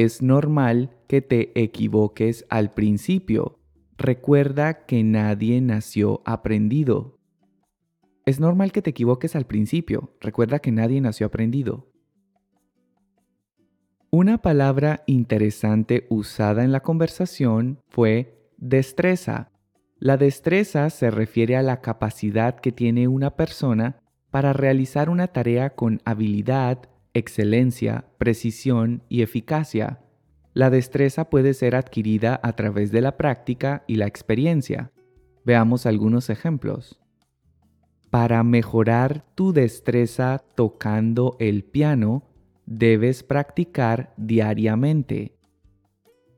es 0.00 0.22
normal 0.22 0.88
que 1.06 1.20
te 1.20 1.52
equivoques 1.60 2.46
al 2.48 2.70
principio. 2.70 3.58
Recuerda 3.98 4.86
que 4.86 5.04
nadie 5.04 5.60
nació 5.60 6.22
aprendido. 6.24 7.18
Es 8.24 8.40
normal 8.40 8.72
que 8.72 8.80
te 8.80 8.88
equivoques 8.88 9.36
al 9.36 9.44
principio. 9.44 10.16
Recuerda 10.18 10.60
que 10.60 10.72
nadie 10.72 10.98
nació 11.02 11.26
aprendido. 11.26 11.92
Una 14.10 14.38
palabra 14.38 15.02
interesante 15.06 16.06
usada 16.08 16.64
en 16.64 16.72
la 16.72 16.80
conversación 16.80 17.78
fue 17.90 18.48
destreza. 18.56 19.50
La 19.98 20.16
destreza 20.16 20.88
se 20.88 21.10
refiere 21.10 21.54
a 21.54 21.62
la 21.62 21.82
capacidad 21.82 22.58
que 22.60 22.72
tiene 22.72 23.08
una 23.08 23.36
persona 23.36 24.00
para 24.30 24.54
realizar 24.54 25.10
una 25.10 25.26
tarea 25.28 25.74
con 25.74 26.00
habilidad, 26.06 26.88
excelencia, 27.14 28.06
precisión 28.18 29.02
y 29.08 29.22
eficacia. 29.22 30.00
La 30.54 30.70
destreza 30.70 31.30
puede 31.30 31.54
ser 31.54 31.74
adquirida 31.74 32.38
a 32.42 32.54
través 32.54 32.92
de 32.92 33.00
la 33.00 33.16
práctica 33.16 33.84
y 33.86 33.96
la 33.96 34.06
experiencia. 34.06 34.92
Veamos 35.44 35.86
algunos 35.86 36.30
ejemplos. 36.30 37.00
Para 38.10 38.42
mejorar 38.42 39.24
tu 39.34 39.52
destreza 39.52 40.44
tocando 40.54 41.36
el 41.40 41.64
piano, 41.64 42.28
debes 42.66 43.22
practicar 43.22 44.12
diariamente. 44.18 45.38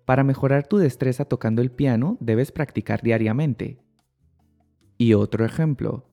Para 0.04 0.23
mejorar 0.23 0.66
tu 0.66 0.78
destreza 0.78 1.25
tocando 1.25 1.62
el 1.62 1.71
piano, 1.71 2.16
debes 2.21 2.52
practicar 2.52 3.02
diariamente. 3.02 3.78
Y 4.99 5.14
otro 5.14 5.45
ejemplo. 5.45 6.07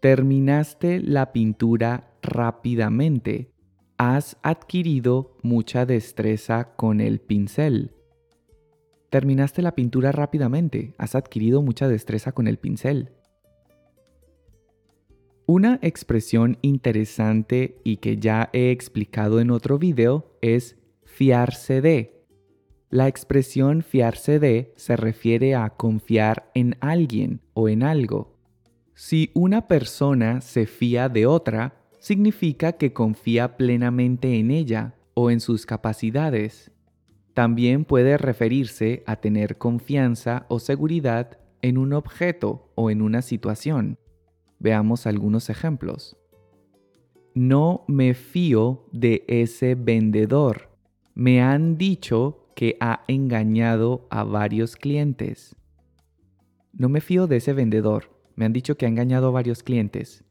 Terminaste 0.00 1.00
la 1.00 1.32
pintura 1.32 2.12
rápidamente. 2.20 3.50
Has 3.96 4.36
adquirido 4.42 5.38
mucha 5.42 5.86
destreza 5.86 6.76
con 6.76 7.00
el 7.00 7.18
pincel. 7.18 7.94
Terminaste 9.08 9.62
la 9.62 9.74
pintura 9.74 10.12
rápidamente. 10.12 10.94
Has 10.98 11.14
adquirido 11.14 11.62
mucha 11.62 11.88
destreza 11.88 12.32
con 12.32 12.46
el 12.46 12.58
pincel. 12.58 13.12
Una 15.46 15.78
expresión 15.80 16.58
interesante 16.60 17.80
y 17.82 17.96
que 17.96 18.18
ya 18.18 18.50
he 18.52 18.70
explicado 18.72 19.40
en 19.40 19.50
otro 19.50 19.78
video 19.78 20.36
es 20.42 20.76
fiarse 21.04 21.80
de. 21.80 22.26
La 22.90 23.08
expresión 23.08 23.82
fiarse 23.82 24.38
de 24.38 24.74
se 24.76 24.94
refiere 24.96 25.54
a 25.54 25.70
confiar 25.70 26.50
en 26.54 26.76
alguien 26.80 27.40
o 27.54 27.70
en 27.70 27.82
algo. 27.82 28.35
Si 28.98 29.30
una 29.34 29.68
persona 29.68 30.40
se 30.40 30.64
fía 30.64 31.10
de 31.10 31.26
otra, 31.26 31.74
significa 31.98 32.72
que 32.72 32.94
confía 32.94 33.58
plenamente 33.58 34.38
en 34.38 34.50
ella 34.50 34.94
o 35.12 35.30
en 35.30 35.40
sus 35.40 35.66
capacidades. 35.66 36.70
También 37.34 37.84
puede 37.84 38.16
referirse 38.16 39.02
a 39.04 39.16
tener 39.16 39.58
confianza 39.58 40.46
o 40.48 40.60
seguridad 40.60 41.38
en 41.60 41.76
un 41.76 41.92
objeto 41.92 42.72
o 42.74 42.90
en 42.90 43.02
una 43.02 43.20
situación. 43.20 43.98
Veamos 44.60 45.06
algunos 45.06 45.50
ejemplos. 45.50 46.16
No 47.34 47.84
me 47.88 48.14
fío 48.14 48.88
de 48.92 49.26
ese 49.28 49.74
vendedor. 49.74 50.70
Me 51.14 51.42
han 51.42 51.76
dicho 51.76 52.48
que 52.54 52.78
ha 52.80 53.04
engañado 53.08 54.06
a 54.08 54.24
varios 54.24 54.74
clientes. 54.74 55.54
No 56.72 56.88
me 56.88 57.02
fío 57.02 57.26
de 57.26 57.36
ese 57.36 57.52
vendedor. 57.52 58.15
Me 58.36 58.44
han 58.44 58.52
dicho 58.52 58.76
que 58.76 58.86
ha 58.86 58.88
engañado 58.88 59.28
a 59.28 59.32
varios 59.32 59.62
clientes. 59.62 60.24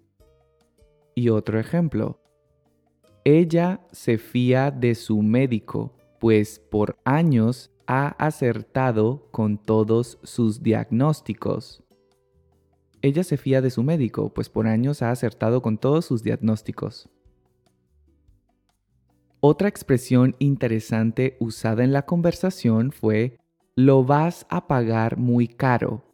Y 1.16 1.30
otro 1.30 1.60
ejemplo. 1.60 2.22
Ella 3.24 3.82
se 3.92 4.20
fía 4.20 4.70
de 4.70 4.94
su 4.94 5.24
médico, 5.24 5.98
pues 6.20 6.60
por 6.60 6.98
años 7.04 7.72
ha 7.88 8.10
acertado 8.24 9.28
con 9.32 9.58
todos 9.58 10.20
sus 10.24 10.62
diagnósticos. 10.62 11.84
Ella 13.02 13.24
se 13.24 13.38
fía 13.38 13.62
de 13.62 13.72
su 13.72 13.84
médico, 13.84 14.34
pues 14.34 14.50
por 14.50 14.68
años 14.68 15.02
ha 15.02 15.12
acertado 15.12 15.62
con 15.62 15.78
todos 15.78 16.06
sus 16.06 16.24
diagnósticos. 16.24 17.10
Otra 19.40 19.68
expresión 19.68 20.36
interesante 20.40 21.38
usada 21.40 21.84
en 21.84 21.94
la 21.94 22.06
conversación 22.06 22.92
fue 22.92 23.38
lo 23.76 24.04
vas 24.04 24.46
a 24.50 24.68
pagar 24.68 25.18
muy 25.18 25.48
caro. 25.48 26.05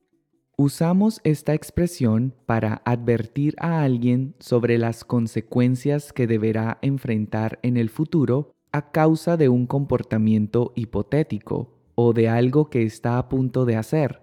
Usamos 0.63 1.21
esta 1.23 1.55
expresión 1.55 2.35
para 2.45 2.83
advertir 2.85 3.55
a 3.57 3.81
alguien 3.81 4.35
sobre 4.37 4.77
las 4.77 5.03
consecuencias 5.03 6.13
que 6.13 6.27
deberá 6.27 6.77
enfrentar 6.83 7.57
en 7.63 7.77
el 7.77 7.89
futuro 7.89 8.51
a 8.71 8.91
causa 8.91 9.37
de 9.37 9.49
un 9.49 9.65
comportamiento 9.65 10.71
hipotético 10.75 11.73
o 11.95 12.13
de 12.13 12.29
algo 12.29 12.69
que 12.69 12.83
está 12.83 13.17
a 13.17 13.27
punto 13.27 13.65
de 13.65 13.75
hacer. 13.75 14.21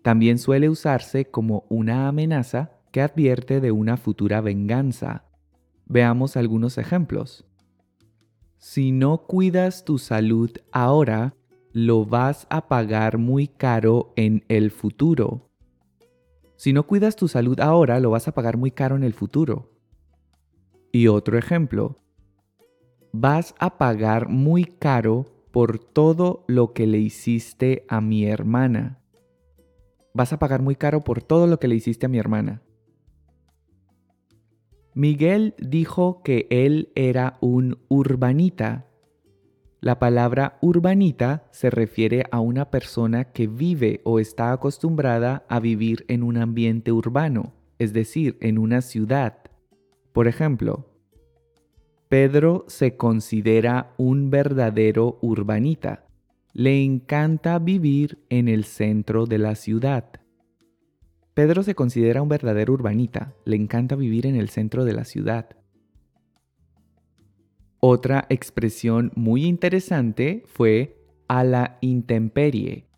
También 0.00 0.38
suele 0.38 0.70
usarse 0.70 1.26
como 1.26 1.66
una 1.68 2.08
amenaza 2.08 2.70
que 2.90 3.02
advierte 3.02 3.60
de 3.60 3.70
una 3.70 3.98
futura 3.98 4.40
venganza. 4.40 5.26
Veamos 5.84 6.38
algunos 6.38 6.78
ejemplos. 6.78 7.44
Si 8.56 8.90
no 8.90 9.18
cuidas 9.26 9.84
tu 9.84 9.98
salud 9.98 10.50
ahora, 10.72 11.34
lo 11.72 12.06
vas 12.06 12.46
a 12.48 12.68
pagar 12.68 13.18
muy 13.18 13.48
caro 13.48 14.14
en 14.16 14.46
el 14.48 14.70
futuro. 14.70 15.47
Si 16.58 16.72
no 16.72 16.88
cuidas 16.88 17.14
tu 17.14 17.28
salud 17.28 17.60
ahora, 17.60 18.00
lo 18.00 18.10
vas 18.10 18.26
a 18.26 18.32
pagar 18.32 18.56
muy 18.56 18.72
caro 18.72 18.96
en 18.96 19.04
el 19.04 19.14
futuro. 19.14 19.70
Y 20.90 21.06
otro 21.06 21.38
ejemplo, 21.38 22.00
vas 23.12 23.54
a 23.60 23.78
pagar 23.78 24.28
muy 24.28 24.64
caro 24.64 25.26
por 25.52 25.78
todo 25.78 26.44
lo 26.48 26.72
que 26.72 26.88
le 26.88 26.98
hiciste 26.98 27.86
a 27.88 28.00
mi 28.00 28.26
hermana. 28.26 28.98
Vas 30.12 30.32
a 30.32 30.40
pagar 30.40 30.60
muy 30.60 30.74
caro 30.74 31.04
por 31.04 31.22
todo 31.22 31.46
lo 31.46 31.60
que 31.60 31.68
le 31.68 31.76
hiciste 31.76 32.06
a 32.06 32.08
mi 32.08 32.18
hermana. 32.18 32.60
Miguel 34.94 35.54
dijo 35.58 36.22
que 36.24 36.48
él 36.50 36.90
era 36.96 37.38
un 37.40 37.78
urbanita 37.86 38.87
la 39.80 40.00
palabra 40.00 40.58
urbanita 40.60 41.44
se 41.52 41.70
refiere 41.70 42.24
a 42.32 42.40
una 42.40 42.70
persona 42.70 43.24
que 43.24 43.46
vive 43.46 44.00
o 44.04 44.18
está 44.18 44.52
acostumbrada 44.52 45.44
a 45.48 45.60
vivir 45.60 46.04
en 46.08 46.24
un 46.24 46.36
ambiente 46.36 46.90
urbano, 46.90 47.52
es 47.78 47.92
decir, 47.92 48.36
en 48.40 48.58
una 48.58 48.80
ciudad. 48.80 49.38
Por 50.12 50.26
ejemplo, 50.26 50.90
Pedro 52.08 52.64
se 52.66 52.96
considera 52.96 53.92
un 53.98 54.30
verdadero 54.30 55.18
urbanita. 55.20 56.06
Le 56.52 56.82
encanta 56.82 57.58
vivir 57.60 58.18
en 58.30 58.48
el 58.48 58.64
centro 58.64 59.26
de 59.26 59.38
la 59.38 59.54
ciudad. 59.54 60.06
Pedro 61.34 61.62
se 61.62 61.76
considera 61.76 62.20
un 62.20 62.28
verdadero 62.28 62.72
urbanita. 62.72 63.34
Le 63.44 63.54
encanta 63.54 63.94
vivir 63.94 64.26
en 64.26 64.34
el 64.34 64.48
centro 64.48 64.84
de 64.84 64.92
la 64.94 65.04
ciudad. 65.04 65.57
Otra 67.80 68.26
expresión 68.28 69.12
muy 69.14 69.44
interesante 69.44 70.42
fue 70.46 70.96
a 71.28 71.44
la 71.44 71.78
intemperie. 71.80 72.88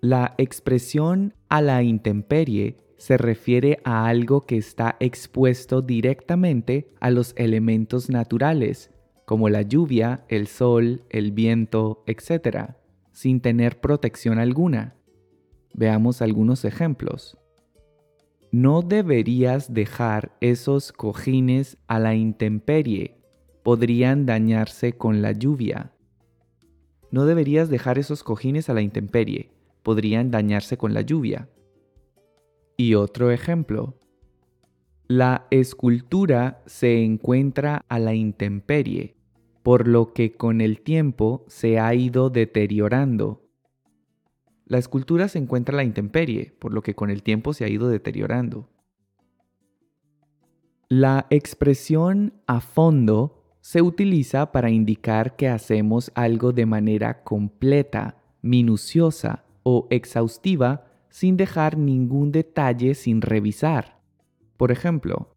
La 0.00 0.34
expresión 0.38 1.34
a 1.48 1.62
la 1.62 1.84
intemperie 1.84 2.78
se 2.96 3.16
refiere 3.16 3.78
a 3.84 4.06
algo 4.06 4.40
que 4.40 4.56
está 4.56 4.96
expuesto 4.98 5.82
directamente 5.82 6.90
a 7.00 7.10
los 7.10 7.32
elementos 7.36 8.10
naturales, 8.10 8.90
como 9.24 9.48
la 9.48 9.62
lluvia, 9.62 10.24
el 10.28 10.48
sol, 10.48 11.04
el 11.10 11.30
viento, 11.30 12.02
etc., 12.08 12.74
sin 13.12 13.40
tener 13.40 13.80
protección 13.80 14.40
alguna. 14.40 14.96
Veamos 15.74 16.22
algunos 16.22 16.64
ejemplos. 16.64 17.38
No 18.50 18.82
deberías 18.82 19.72
dejar 19.72 20.36
esos 20.40 20.92
cojines 20.92 21.78
a 21.86 22.00
la 22.00 22.16
intemperie 22.16 23.23
podrían 23.64 24.26
dañarse 24.26 24.92
con 24.92 25.22
la 25.22 25.32
lluvia. 25.32 25.90
No 27.10 27.24
deberías 27.24 27.70
dejar 27.70 27.98
esos 27.98 28.22
cojines 28.22 28.68
a 28.68 28.74
la 28.74 28.82
intemperie, 28.82 29.50
podrían 29.82 30.30
dañarse 30.30 30.76
con 30.76 30.92
la 30.92 31.00
lluvia. 31.00 31.48
Y 32.76 32.94
otro 32.94 33.30
ejemplo. 33.30 33.98
La 35.08 35.46
escultura 35.50 36.62
se 36.66 37.04
encuentra 37.04 37.84
a 37.88 37.98
la 37.98 38.14
intemperie, 38.14 39.16
por 39.62 39.88
lo 39.88 40.12
que 40.12 40.36
con 40.36 40.60
el 40.60 40.82
tiempo 40.82 41.44
se 41.48 41.80
ha 41.80 41.94
ido 41.94 42.28
deteriorando. 42.28 43.48
La 44.66 44.76
escultura 44.76 45.28
se 45.28 45.38
encuentra 45.38 45.74
a 45.74 45.76
la 45.76 45.84
intemperie, 45.84 46.54
por 46.58 46.74
lo 46.74 46.82
que 46.82 46.94
con 46.94 47.08
el 47.08 47.22
tiempo 47.22 47.54
se 47.54 47.64
ha 47.64 47.68
ido 47.68 47.88
deteriorando. 47.88 48.68
La 50.90 51.26
expresión 51.30 52.34
a 52.46 52.60
fondo 52.60 53.43
se 53.64 53.80
utiliza 53.80 54.52
para 54.52 54.68
indicar 54.68 55.36
que 55.36 55.48
hacemos 55.48 56.12
algo 56.14 56.52
de 56.52 56.66
manera 56.66 57.24
completa, 57.24 58.18
minuciosa 58.42 59.46
o 59.62 59.86
exhaustiva 59.88 60.84
sin 61.08 61.38
dejar 61.38 61.78
ningún 61.78 62.30
detalle 62.30 62.94
sin 62.94 63.22
revisar. 63.22 64.02
Por 64.58 64.70
ejemplo, 64.70 65.34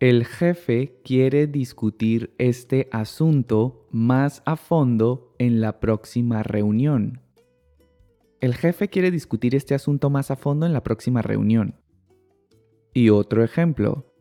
el 0.00 0.24
jefe 0.24 0.98
quiere 1.04 1.46
discutir 1.46 2.34
este 2.38 2.88
asunto 2.90 3.86
más 3.90 4.40
a 4.46 4.56
fondo 4.56 5.34
en 5.38 5.60
la 5.60 5.80
próxima 5.80 6.42
reunión. 6.42 7.20
El 8.40 8.54
jefe 8.54 8.88
quiere 8.88 9.10
discutir 9.10 9.54
este 9.54 9.74
asunto 9.74 10.08
más 10.08 10.30
a 10.30 10.36
fondo 10.36 10.64
en 10.64 10.72
la 10.72 10.82
próxima 10.82 11.20
reunión. 11.20 11.74
Y 12.94 13.10
otro 13.10 13.44
ejemplo. 13.44 14.15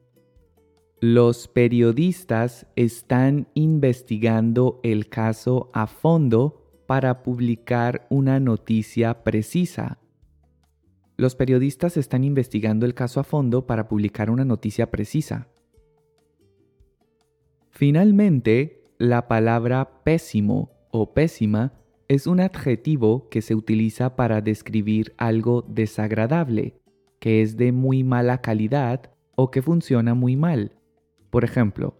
Los 1.01 1.49
periodistas 1.49 2.67
están 2.77 3.47
investigando 3.53 4.79
el 4.81 5.09
caso 5.09 5.69
a 5.73 5.87
fondo 5.87 6.83
para 6.87 7.21
publicar 7.21 8.07
una 8.09 8.39
noticia 8.39 9.25
precisa. 9.25 9.99
Los 11.17 11.35
periodistas 11.35 11.97
están 11.97 12.23
investigando 12.23 12.85
el 12.85 12.93
caso 12.93 13.19
a 13.19 13.25
fondo 13.25 13.67
para 13.67 13.89
publicar 13.89 14.29
una 14.29 14.45
noticia 14.45 14.89
precisa. 14.89 15.49
Finalmente, 17.71 18.85
la 18.97 19.27
palabra 19.27 20.01
pésimo 20.05 20.71
o 20.91 21.13
pésima 21.13 21.73
es 22.07 22.25
un 22.25 22.39
adjetivo 22.39 23.27
que 23.27 23.41
se 23.41 23.53
utiliza 23.53 24.15
para 24.15 24.39
describir 24.39 25.13
algo 25.17 25.61
desagradable, 25.63 26.79
que 27.19 27.41
es 27.41 27.57
de 27.57 27.73
muy 27.73 28.05
mala 28.05 28.39
calidad 28.41 29.11
o 29.35 29.51
que 29.51 29.61
funciona 29.61 30.13
muy 30.13 30.37
mal. 30.37 30.71
Por 31.35 31.43
ejemplo, 31.43 31.97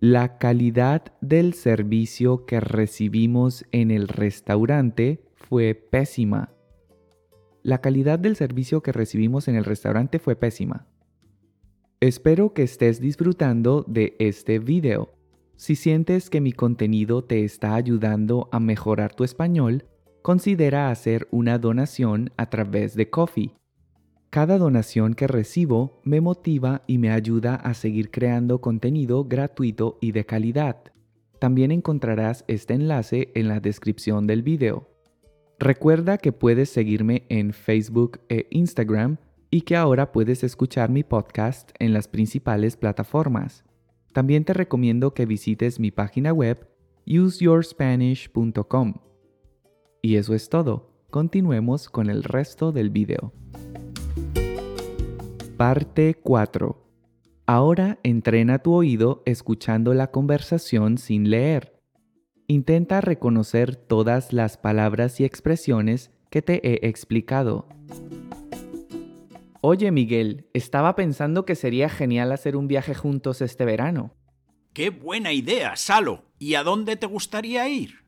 la 0.00 0.38
calidad 0.38 1.12
del 1.20 1.52
servicio 1.52 2.46
que 2.46 2.58
recibimos 2.58 3.66
en 3.70 3.90
el 3.90 4.08
restaurante 4.08 5.22
fue 5.34 5.74
pésima. 5.74 6.50
La 7.62 7.82
calidad 7.82 8.18
del 8.18 8.34
servicio 8.34 8.82
que 8.82 8.92
recibimos 8.92 9.46
en 9.46 9.56
el 9.56 9.64
restaurante 9.66 10.18
fue 10.20 10.36
pésima. 10.36 10.86
Espero 12.00 12.54
que 12.54 12.62
estés 12.62 12.98
disfrutando 12.98 13.84
de 13.86 14.16
este 14.18 14.58
video. 14.58 15.12
Si 15.56 15.76
sientes 15.76 16.30
que 16.30 16.40
mi 16.40 16.52
contenido 16.52 17.24
te 17.24 17.44
está 17.44 17.74
ayudando 17.74 18.48
a 18.52 18.58
mejorar 18.58 19.14
tu 19.14 19.24
español, 19.24 19.84
considera 20.22 20.88
hacer 20.88 21.28
una 21.30 21.58
donación 21.58 22.30
a 22.38 22.48
través 22.48 22.94
de 22.94 23.10
Coffee. 23.10 23.54
Cada 24.34 24.58
donación 24.58 25.14
que 25.14 25.28
recibo 25.28 26.00
me 26.02 26.20
motiva 26.20 26.82
y 26.88 26.98
me 26.98 27.12
ayuda 27.12 27.54
a 27.54 27.72
seguir 27.72 28.10
creando 28.10 28.60
contenido 28.60 29.26
gratuito 29.26 29.96
y 30.00 30.10
de 30.10 30.26
calidad. 30.26 30.90
También 31.38 31.70
encontrarás 31.70 32.44
este 32.48 32.74
enlace 32.74 33.30
en 33.36 33.46
la 33.46 33.60
descripción 33.60 34.26
del 34.26 34.42
video. 34.42 34.90
Recuerda 35.60 36.18
que 36.18 36.32
puedes 36.32 36.68
seguirme 36.68 37.26
en 37.28 37.52
Facebook 37.52 38.22
e 38.28 38.48
Instagram 38.50 39.18
y 39.52 39.60
que 39.60 39.76
ahora 39.76 40.10
puedes 40.10 40.42
escuchar 40.42 40.90
mi 40.90 41.04
podcast 41.04 41.70
en 41.78 41.92
las 41.92 42.08
principales 42.08 42.76
plataformas. 42.76 43.62
También 44.12 44.44
te 44.44 44.52
recomiendo 44.52 45.14
que 45.14 45.26
visites 45.26 45.78
mi 45.78 45.92
página 45.92 46.32
web 46.32 46.66
useyourspanish.com. 47.06 48.94
Y 50.02 50.16
eso 50.16 50.34
es 50.34 50.48
todo. 50.48 50.90
Continuemos 51.10 51.88
con 51.88 52.10
el 52.10 52.24
resto 52.24 52.72
del 52.72 52.90
video. 52.90 53.32
Parte 55.56 56.14
4. 56.14 56.84
Ahora 57.46 58.00
entrena 58.02 58.58
tu 58.58 58.74
oído 58.74 59.22
escuchando 59.24 59.94
la 59.94 60.10
conversación 60.10 60.98
sin 60.98 61.30
leer. 61.30 61.80
Intenta 62.48 63.00
reconocer 63.00 63.76
todas 63.76 64.32
las 64.32 64.56
palabras 64.56 65.20
y 65.20 65.24
expresiones 65.24 66.10
que 66.28 66.42
te 66.42 66.60
he 66.68 66.88
explicado. 66.88 67.68
Oye 69.60 69.92
Miguel, 69.92 70.48
estaba 70.54 70.96
pensando 70.96 71.44
que 71.44 71.54
sería 71.54 71.88
genial 71.88 72.32
hacer 72.32 72.56
un 72.56 72.66
viaje 72.66 72.92
juntos 72.92 73.40
este 73.40 73.64
verano. 73.64 74.12
¡Qué 74.72 74.90
buena 74.90 75.32
idea, 75.32 75.76
Salo! 75.76 76.24
¿Y 76.36 76.56
a 76.56 76.64
dónde 76.64 76.96
te 76.96 77.06
gustaría 77.06 77.68
ir? 77.68 78.04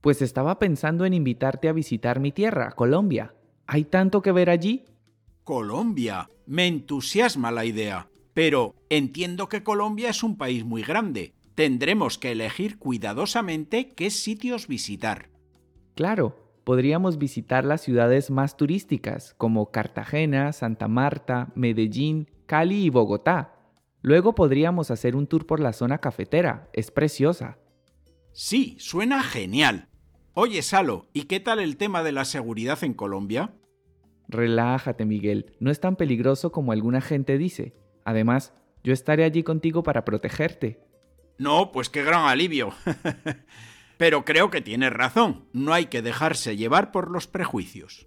Pues 0.00 0.22
estaba 0.22 0.58
pensando 0.58 1.04
en 1.04 1.12
invitarte 1.12 1.68
a 1.68 1.74
visitar 1.74 2.18
mi 2.18 2.32
tierra, 2.32 2.72
Colombia. 2.72 3.34
¿Hay 3.66 3.84
tanto 3.84 4.22
que 4.22 4.32
ver 4.32 4.48
allí? 4.48 4.86
Colombia. 5.48 6.28
Me 6.44 6.66
entusiasma 6.66 7.50
la 7.50 7.64
idea. 7.64 8.10
Pero 8.34 8.74
entiendo 8.90 9.48
que 9.48 9.62
Colombia 9.62 10.10
es 10.10 10.22
un 10.22 10.36
país 10.36 10.62
muy 10.62 10.82
grande. 10.82 11.32
Tendremos 11.54 12.18
que 12.18 12.32
elegir 12.32 12.78
cuidadosamente 12.78 13.94
qué 13.94 14.10
sitios 14.10 14.68
visitar. 14.68 15.30
Claro, 15.94 16.36
podríamos 16.64 17.16
visitar 17.16 17.64
las 17.64 17.80
ciudades 17.80 18.30
más 18.30 18.58
turísticas 18.58 19.32
como 19.38 19.70
Cartagena, 19.70 20.52
Santa 20.52 20.86
Marta, 20.86 21.50
Medellín, 21.54 22.28
Cali 22.44 22.84
y 22.84 22.90
Bogotá. 22.90 23.54
Luego 24.02 24.34
podríamos 24.34 24.90
hacer 24.90 25.16
un 25.16 25.26
tour 25.26 25.46
por 25.46 25.60
la 25.60 25.72
zona 25.72 25.96
cafetera, 25.96 26.68
es 26.74 26.90
preciosa. 26.90 27.56
Sí, 28.32 28.76
suena 28.80 29.22
genial. 29.22 29.88
Oye, 30.34 30.60
Salo, 30.60 31.06
¿y 31.14 31.22
qué 31.22 31.40
tal 31.40 31.58
el 31.58 31.78
tema 31.78 32.02
de 32.02 32.12
la 32.12 32.26
seguridad 32.26 32.84
en 32.84 32.92
Colombia? 32.92 33.54
Relájate, 34.28 35.04
Miguel, 35.04 35.56
no 35.58 35.70
es 35.70 35.80
tan 35.80 35.96
peligroso 35.96 36.52
como 36.52 36.72
alguna 36.72 37.00
gente 37.00 37.38
dice. 37.38 37.74
Además, 38.04 38.54
yo 38.84 38.92
estaré 38.92 39.24
allí 39.24 39.42
contigo 39.42 39.82
para 39.82 40.04
protegerte. 40.04 40.80
No, 41.38 41.72
pues 41.72 41.88
qué 41.88 42.04
gran 42.04 42.26
alivio. 42.26 42.72
Pero 43.96 44.24
creo 44.24 44.50
que 44.50 44.60
tienes 44.60 44.92
razón, 44.92 45.46
no 45.52 45.72
hay 45.72 45.86
que 45.86 46.02
dejarse 46.02 46.56
llevar 46.56 46.92
por 46.92 47.10
los 47.10 47.26
prejuicios. 47.26 48.06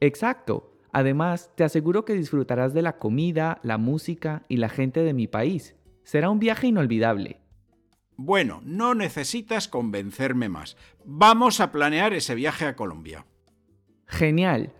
Exacto. 0.00 0.72
Además, 0.92 1.50
te 1.56 1.64
aseguro 1.64 2.04
que 2.04 2.14
disfrutarás 2.14 2.72
de 2.72 2.82
la 2.82 2.98
comida, 2.98 3.58
la 3.62 3.76
música 3.76 4.44
y 4.48 4.56
la 4.56 4.68
gente 4.68 5.00
de 5.00 5.12
mi 5.12 5.26
país. 5.26 5.74
Será 6.04 6.30
un 6.30 6.38
viaje 6.38 6.68
inolvidable. 6.68 7.40
Bueno, 8.16 8.62
no 8.64 8.94
necesitas 8.94 9.68
convencerme 9.68 10.48
más. 10.48 10.76
Vamos 11.04 11.60
a 11.60 11.70
planear 11.72 12.14
ese 12.14 12.34
viaje 12.34 12.64
a 12.64 12.76
Colombia. 12.76 13.26
Genial. 14.06 14.72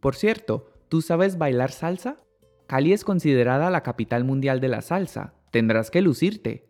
Por 0.00 0.14
cierto, 0.14 0.70
¿tú 0.88 1.02
sabes 1.02 1.38
bailar 1.38 1.72
salsa? 1.72 2.20
Cali 2.66 2.92
es 2.92 3.04
considerada 3.04 3.70
la 3.70 3.82
capital 3.82 4.24
mundial 4.24 4.60
de 4.60 4.68
la 4.68 4.82
salsa. 4.82 5.34
Tendrás 5.50 5.90
que 5.90 6.02
lucirte. 6.02 6.66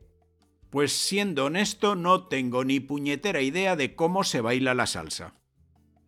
Pues 0.70 0.92
siendo 0.92 1.46
honesto, 1.46 1.94
no 1.94 2.26
tengo 2.26 2.64
ni 2.64 2.80
puñetera 2.80 3.40
idea 3.40 3.76
de 3.76 3.94
cómo 3.94 4.24
se 4.24 4.40
baila 4.40 4.74
la 4.74 4.86
salsa. 4.86 5.34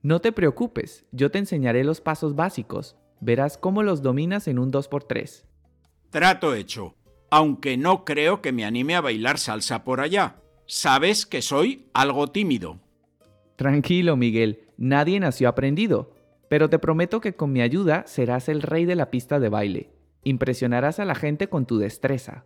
No 0.02 0.20
te 0.20 0.32
preocupes, 0.32 1.06
yo 1.10 1.30
te 1.30 1.38
enseñaré 1.38 1.84
los 1.84 2.00
pasos 2.00 2.34
básicos. 2.34 2.96
Verás 3.20 3.58
cómo 3.58 3.82
los 3.82 4.02
dominas 4.02 4.46
en 4.46 4.58
un 4.58 4.70
2x3. 4.70 5.44
Trato 6.10 6.54
hecho, 6.54 6.94
aunque 7.30 7.76
no 7.76 8.04
creo 8.04 8.40
que 8.40 8.52
me 8.52 8.64
anime 8.64 8.94
a 8.94 9.00
bailar 9.00 9.38
salsa 9.38 9.84
por 9.84 10.00
allá. 10.00 10.36
Sabes 10.66 11.26
que 11.26 11.42
soy 11.42 11.88
algo 11.94 12.28
tímido. 12.28 12.78
Tranquilo, 13.56 14.16
Miguel, 14.16 14.68
nadie 14.76 15.18
nació 15.18 15.48
aprendido, 15.48 16.12
pero 16.48 16.70
te 16.70 16.78
prometo 16.78 17.20
que 17.20 17.34
con 17.34 17.52
mi 17.52 17.60
ayuda 17.60 18.04
serás 18.06 18.48
el 18.48 18.62
rey 18.62 18.84
de 18.84 18.96
la 18.96 19.10
pista 19.10 19.38
de 19.38 19.48
baile. 19.48 19.92
Impresionarás 20.24 20.98
a 20.98 21.04
la 21.04 21.14
gente 21.14 21.48
con 21.48 21.66
tu 21.66 21.78
destreza. 21.78 22.44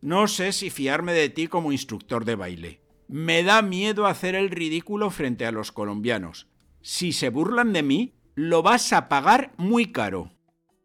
No 0.00 0.28
sé 0.28 0.52
si 0.52 0.70
fiarme 0.70 1.12
de 1.12 1.28
ti 1.28 1.46
como 1.46 1.72
instructor 1.72 2.24
de 2.24 2.34
baile. 2.34 2.80
Me 3.08 3.42
da 3.42 3.60
miedo 3.60 4.06
hacer 4.06 4.34
el 4.34 4.50
ridículo 4.50 5.10
frente 5.10 5.44
a 5.44 5.52
los 5.52 5.72
colombianos. 5.72 6.48
Si 6.80 7.12
se 7.12 7.28
burlan 7.28 7.72
de 7.72 7.82
mí, 7.82 8.14
lo 8.34 8.62
vas 8.62 8.92
a 8.92 9.08
pagar 9.08 9.52
muy 9.56 9.92
caro. 9.92 10.32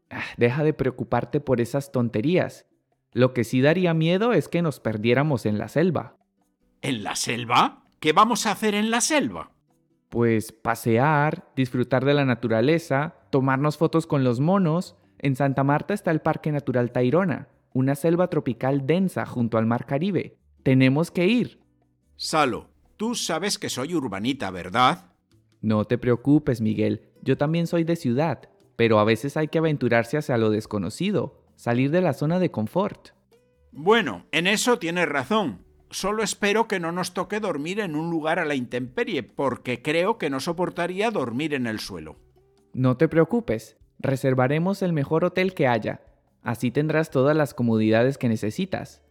Ah, 0.10 0.24
deja 0.38 0.64
de 0.64 0.74
preocuparte 0.74 1.40
por 1.40 1.62
esas 1.62 1.92
tonterías. 1.92 2.66
Lo 3.12 3.34
que 3.34 3.44
sí 3.44 3.62
daría 3.62 3.94
miedo 3.94 4.34
es 4.34 4.50
que 4.50 4.62
nos 4.62 4.80
perdiéramos 4.80 5.46
en 5.46 5.58
la 5.58 5.70
selva. 5.70 6.18
¿En 6.82 7.04
la 7.04 7.16
selva? 7.16 7.86
¿Qué 8.00 8.12
vamos 8.12 8.46
a 8.46 8.52
hacer 8.52 8.76
en 8.76 8.92
la 8.92 9.02
selva? 9.02 9.55
Pues 10.10 10.52
pasear, 10.52 11.52
disfrutar 11.56 12.06
de 12.06 12.14
la 12.14 12.26
naturaleza, 12.26 13.16
tomarnos 13.30 13.78
fotos 13.78 14.08
con 14.08 14.24
los 14.24 14.40
monos. 14.40 14.96
En 15.20 15.36
Santa 15.36 15.64
Marta 15.64 15.94
está 15.94 16.12
el 16.12 16.22
Parque 16.22 16.52
Natural 16.52 16.92
Tairona 16.92 17.50
una 17.76 17.96
selva 17.96 18.30
tropical 18.30 18.88
densa 18.88 19.26
junto 19.26 19.58
al 19.58 19.66
mar 19.66 19.86
Caribe. 19.86 20.38
Tenemos 20.64 21.12
que 21.12 21.28
ir. 21.28 21.60
Salo, 22.16 22.70
tú 22.96 23.16
sabes 23.16 23.60
que 23.60 23.70
soy 23.70 23.94
urbanita, 23.94 24.50
¿verdad? 24.50 25.12
No 25.60 25.84
te 25.84 25.98
preocupes, 25.98 26.62
Miguel. 26.62 27.10
Yo 27.22 27.38
también 27.38 27.68
soy 27.68 27.84
de 27.84 27.98
ciudad, 27.98 28.50
pero 28.78 28.98
a 28.98 29.04
veces 29.04 29.36
hay 29.36 29.50
que 29.50 29.58
aventurarse 29.58 30.18
hacia 30.18 30.38
lo 30.38 30.52
desconocido, 30.52 31.44
salir 31.58 31.92
de 31.92 32.00
la 32.00 32.14
zona 32.14 32.40
de 32.40 32.50
confort. 32.50 33.10
Bueno, 33.74 34.26
en 34.32 34.48
eso 34.48 34.80
tienes 34.80 35.10
razón, 35.10 35.65
Solo 35.96 36.24
espero 36.24 36.68
que 36.68 36.82
no 36.82 36.92
nos 36.92 37.14
toque 37.14 37.40
dormir 37.40 37.80
en 37.80 37.96
un 37.96 38.10
lugar 38.10 38.38
a 38.38 38.44
la 38.44 38.56
intemperie, 38.56 39.24
porque 39.24 39.82
creo 39.82 40.18
que 40.18 40.30
no 40.30 40.42
soportaría 40.42 41.10
dormir 41.10 41.54
en 41.54 41.68
el 41.68 41.80
suelo. 41.80 42.18
No 42.74 42.98
te 42.98 43.08
preocupes, 43.08 43.78
reservaremos 44.00 44.82
el 44.82 44.92
mejor 44.92 45.24
hotel 45.24 45.54
que 45.54 45.68
haya. 45.68 46.02
Así 46.44 46.70
tendrás 46.70 47.12
todas 47.12 47.38
las 47.38 47.54
comodidades 47.54 48.18
que 48.18 48.28
necesitas. 48.28 49.04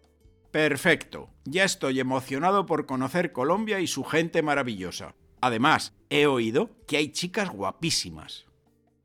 Perfecto. 0.51 1.31
Ya 1.47 1.64
estoy 1.64 2.01
emocionado 2.01 2.66
por 2.66 2.85
conocer 2.85 3.33
Colombia 3.33 3.81
y 3.81 3.87
su 3.87 4.05
gente 4.05 4.42
maravillosa. 4.42 5.14
Además, 5.40 5.94
he 6.11 6.27
oído 6.27 6.68
que 6.87 6.99
hay 6.99 7.12
chicas 7.12 7.49
guapísimas. 7.49 8.44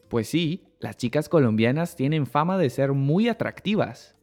Pues 0.09 0.27
sí, 0.27 0.65
las 0.81 0.97
chicas 0.97 1.29
colombianas 1.29 1.95
tienen 1.95 2.27
fama 2.27 2.57
de 2.57 2.71
ser 2.71 2.91
muy 2.91 3.29
atractivas. 3.29 4.17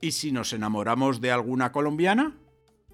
¿Y 0.00 0.12
si 0.12 0.32
nos 0.32 0.54
enamoramos 0.54 1.20
de 1.20 1.32
alguna 1.32 1.70
colombiana? 1.70 2.38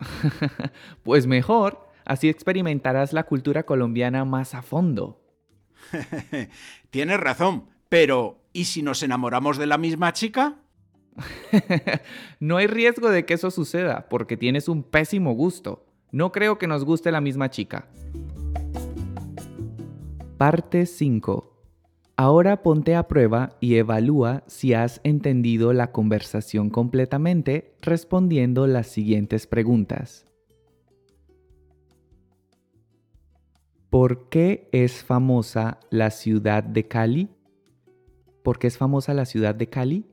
pues 1.03 1.27
mejor, 1.27 1.89
así 2.05 2.29
experimentarás 2.29 3.13
la 3.13 3.25
cultura 3.25 3.65
colombiana 3.65 4.25
más 4.25 4.55
a 4.55 4.63
fondo. 4.63 5.21
Tienes 6.91 7.21
razón, 7.21 7.67
pero 7.89 8.43
¿y 8.53 8.65
si 8.65 8.83
nos 8.83 9.03
enamoramos 9.03 9.59
de 9.59 9.67
la 9.67 9.79
misma 9.79 10.13
chica? 10.13 10.57
no 12.41 12.57
hay 12.57 12.67
riesgo 12.67 13.11
de 13.11 13.25
que 13.25 13.35
eso 13.35 13.51
suceda, 13.51 14.09
porque 14.09 14.37
tienes 14.37 14.69
un 14.69 14.83
pésimo 14.83 15.33
gusto. 15.33 15.87
No 16.13 16.33
creo 16.33 16.59
que 16.59 16.67
nos 16.67 16.85
guste 16.85 17.13
la 17.13 17.21
misma 17.21 17.51
chica. 17.51 17.89
Parte 20.37 20.87
5. 20.87 21.60
Ahora 22.23 22.63
ponte 22.63 22.97
a 22.97 23.09
prueba 23.09 23.57
y 23.61 23.77
evalúa 23.77 24.45
si 24.47 24.75
has 24.75 25.01
entendido 25.05 25.73
la 25.73 25.91
conversación 25.91 26.69
completamente 26.69 27.73
respondiendo 27.81 28.67
las 28.67 28.89
siguientes 28.89 29.47
preguntas. 29.47 30.27
¿Por 33.89 34.29
qué 34.29 34.69
es 34.71 35.03
famosa 35.03 35.81
la 35.89 36.11
ciudad 36.11 36.63
de 36.63 36.87
Cali? 36.87 37.31
¿Por 38.43 38.59
qué 38.59 38.67
es 38.67 38.77
famosa 38.77 39.15
la 39.15 39.25
ciudad 39.25 39.55
de 39.55 39.71
Cali? 39.71 40.05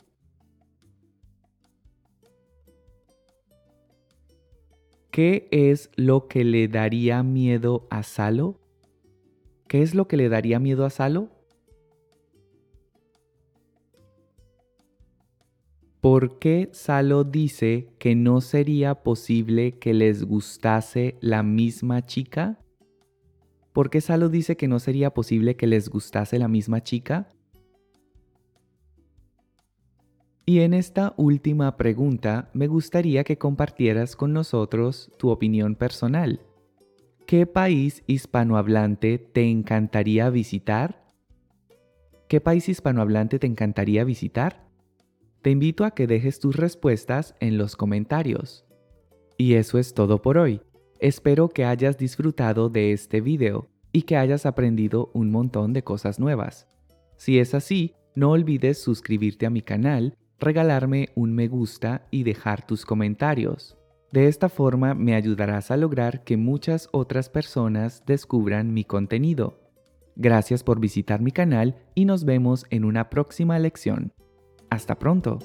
¿Qué 5.11 5.49
es 5.51 5.91
lo 5.97 6.29
que 6.29 6.45
le 6.45 6.69
daría 6.69 7.21
miedo 7.21 7.85
a 7.89 8.01
Salo? 8.03 8.61
¿Qué 9.67 9.81
es 9.81 9.93
lo 9.93 10.07
que 10.07 10.15
le 10.15 10.29
daría 10.29 10.57
miedo 10.57 10.85
a 10.85 10.89
Salo? 10.89 11.36
¿Por 16.01 16.37
qué 16.37 16.69
Salo 16.73 17.23
dice 17.23 17.89
que 17.97 18.15
no 18.15 18.39
sería 18.41 18.95
posible 18.95 19.79
que 19.79 19.95
les 19.95 20.23
gustase 20.23 21.17
la 21.21 21.41
misma 21.41 22.05
chica? 22.05 22.59
¿Por 23.73 23.89
qué 23.89 23.99
Salo 23.99 24.29
dice 24.29 24.55
que 24.57 24.67
no 24.67 24.79
sería 24.79 25.13
posible 25.13 25.55
que 25.55 25.65
les 25.65 25.89
gustase 25.89 26.37
la 26.37 26.47
misma 26.47 26.83
chica? 26.83 27.29
Y 30.45 30.59
en 30.59 30.75
esta 30.75 31.15
última 31.17 31.75
pregunta 31.77 32.51
me 32.53 32.67
gustaría 32.67 33.23
que 33.23 33.39
compartieras 33.39 34.15
con 34.15 34.33
nosotros 34.33 35.11
tu 35.17 35.29
opinión 35.29 35.75
personal. 35.75 36.41
¿Qué 37.25 37.47
país 37.47 38.03
hispanohablante 38.05 39.17
te 39.17 39.49
encantaría 39.49 40.29
visitar? 40.29 41.03
¿Qué 42.27 42.39
país 42.39 42.69
hispanohablante 42.69 43.39
te 43.39 43.47
encantaría 43.47 44.03
visitar? 44.03 44.66
Te 45.47 45.51
invito 45.51 45.85
a 45.85 45.91
que 45.91 46.07
dejes 46.07 46.41
tus 46.41 46.57
respuestas 46.57 47.33
en 47.39 47.57
los 47.57 47.77
comentarios. 47.77 48.65
Y 49.37 49.53
eso 49.53 49.77
es 49.77 49.93
todo 49.93 50.21
por 50.21 50.37
hoy. 50.37 50.59
Espero 50.99 51.47
que 51.47 51.63
hayas 51.63 51.97
disfrutado 51.97 52.67
de 52.67 52.91
este 52.91 53.21
video 53.21 53.69
y 53.93 54.01
que 54.01 54.17
hayas 54.17 54.45
aprendido 54.45 55.09
un 55.13 55.31
montón 55.31 55.71
de 55.71 55.85
cosas 55.85 56.19
nuevas. 56.19 56.67
Si 57.15 57.39
es 57.39 57.53
así, 57.53 57.95
no 58.13 58.31
olvides 58.31 58.81
suscribirte 58.81 59.45
a 59.45 59.49
mi 59.49 59.61
canal, 59.61 60.17
regalarme 60.37 61.11
un 61.15 61.33
me 61.33 61.47
gusta 61.47 62.05
y 62.11 62.23
dejar 62.23 62.67
tus 62.67 62.85
comentarios. 62.85 63.77
De 64.11 64.27
esta 64.27 64.49
forma 64.49 64.95
me 64.95 65.15
ayudarás 65.15 65.71
a 65.71 65.77
lograr 65.77 66.25
que 66.25 66.35
muchas 66.35 66.89
otras 66.91 67.29
personas 67.29 68.03
descubran 68.05 68.73
mi 68.73 68.83
contenido. 68.83 69.61
Gracias 70.17 70.61
por 70.61 70.81
visitar 70.81 71.21
mi 71.21 71.31
canal 71.31 71.77
y 71.95 72.03
nos 72.03 72.25
vemos 72.25 72.65
en 72.69 72.83
una 72.83 73.09
próxima 73.09 73.57
lección. 73.59 74.11
Hasta 74.69 74.95
pronto. 74.95 75.39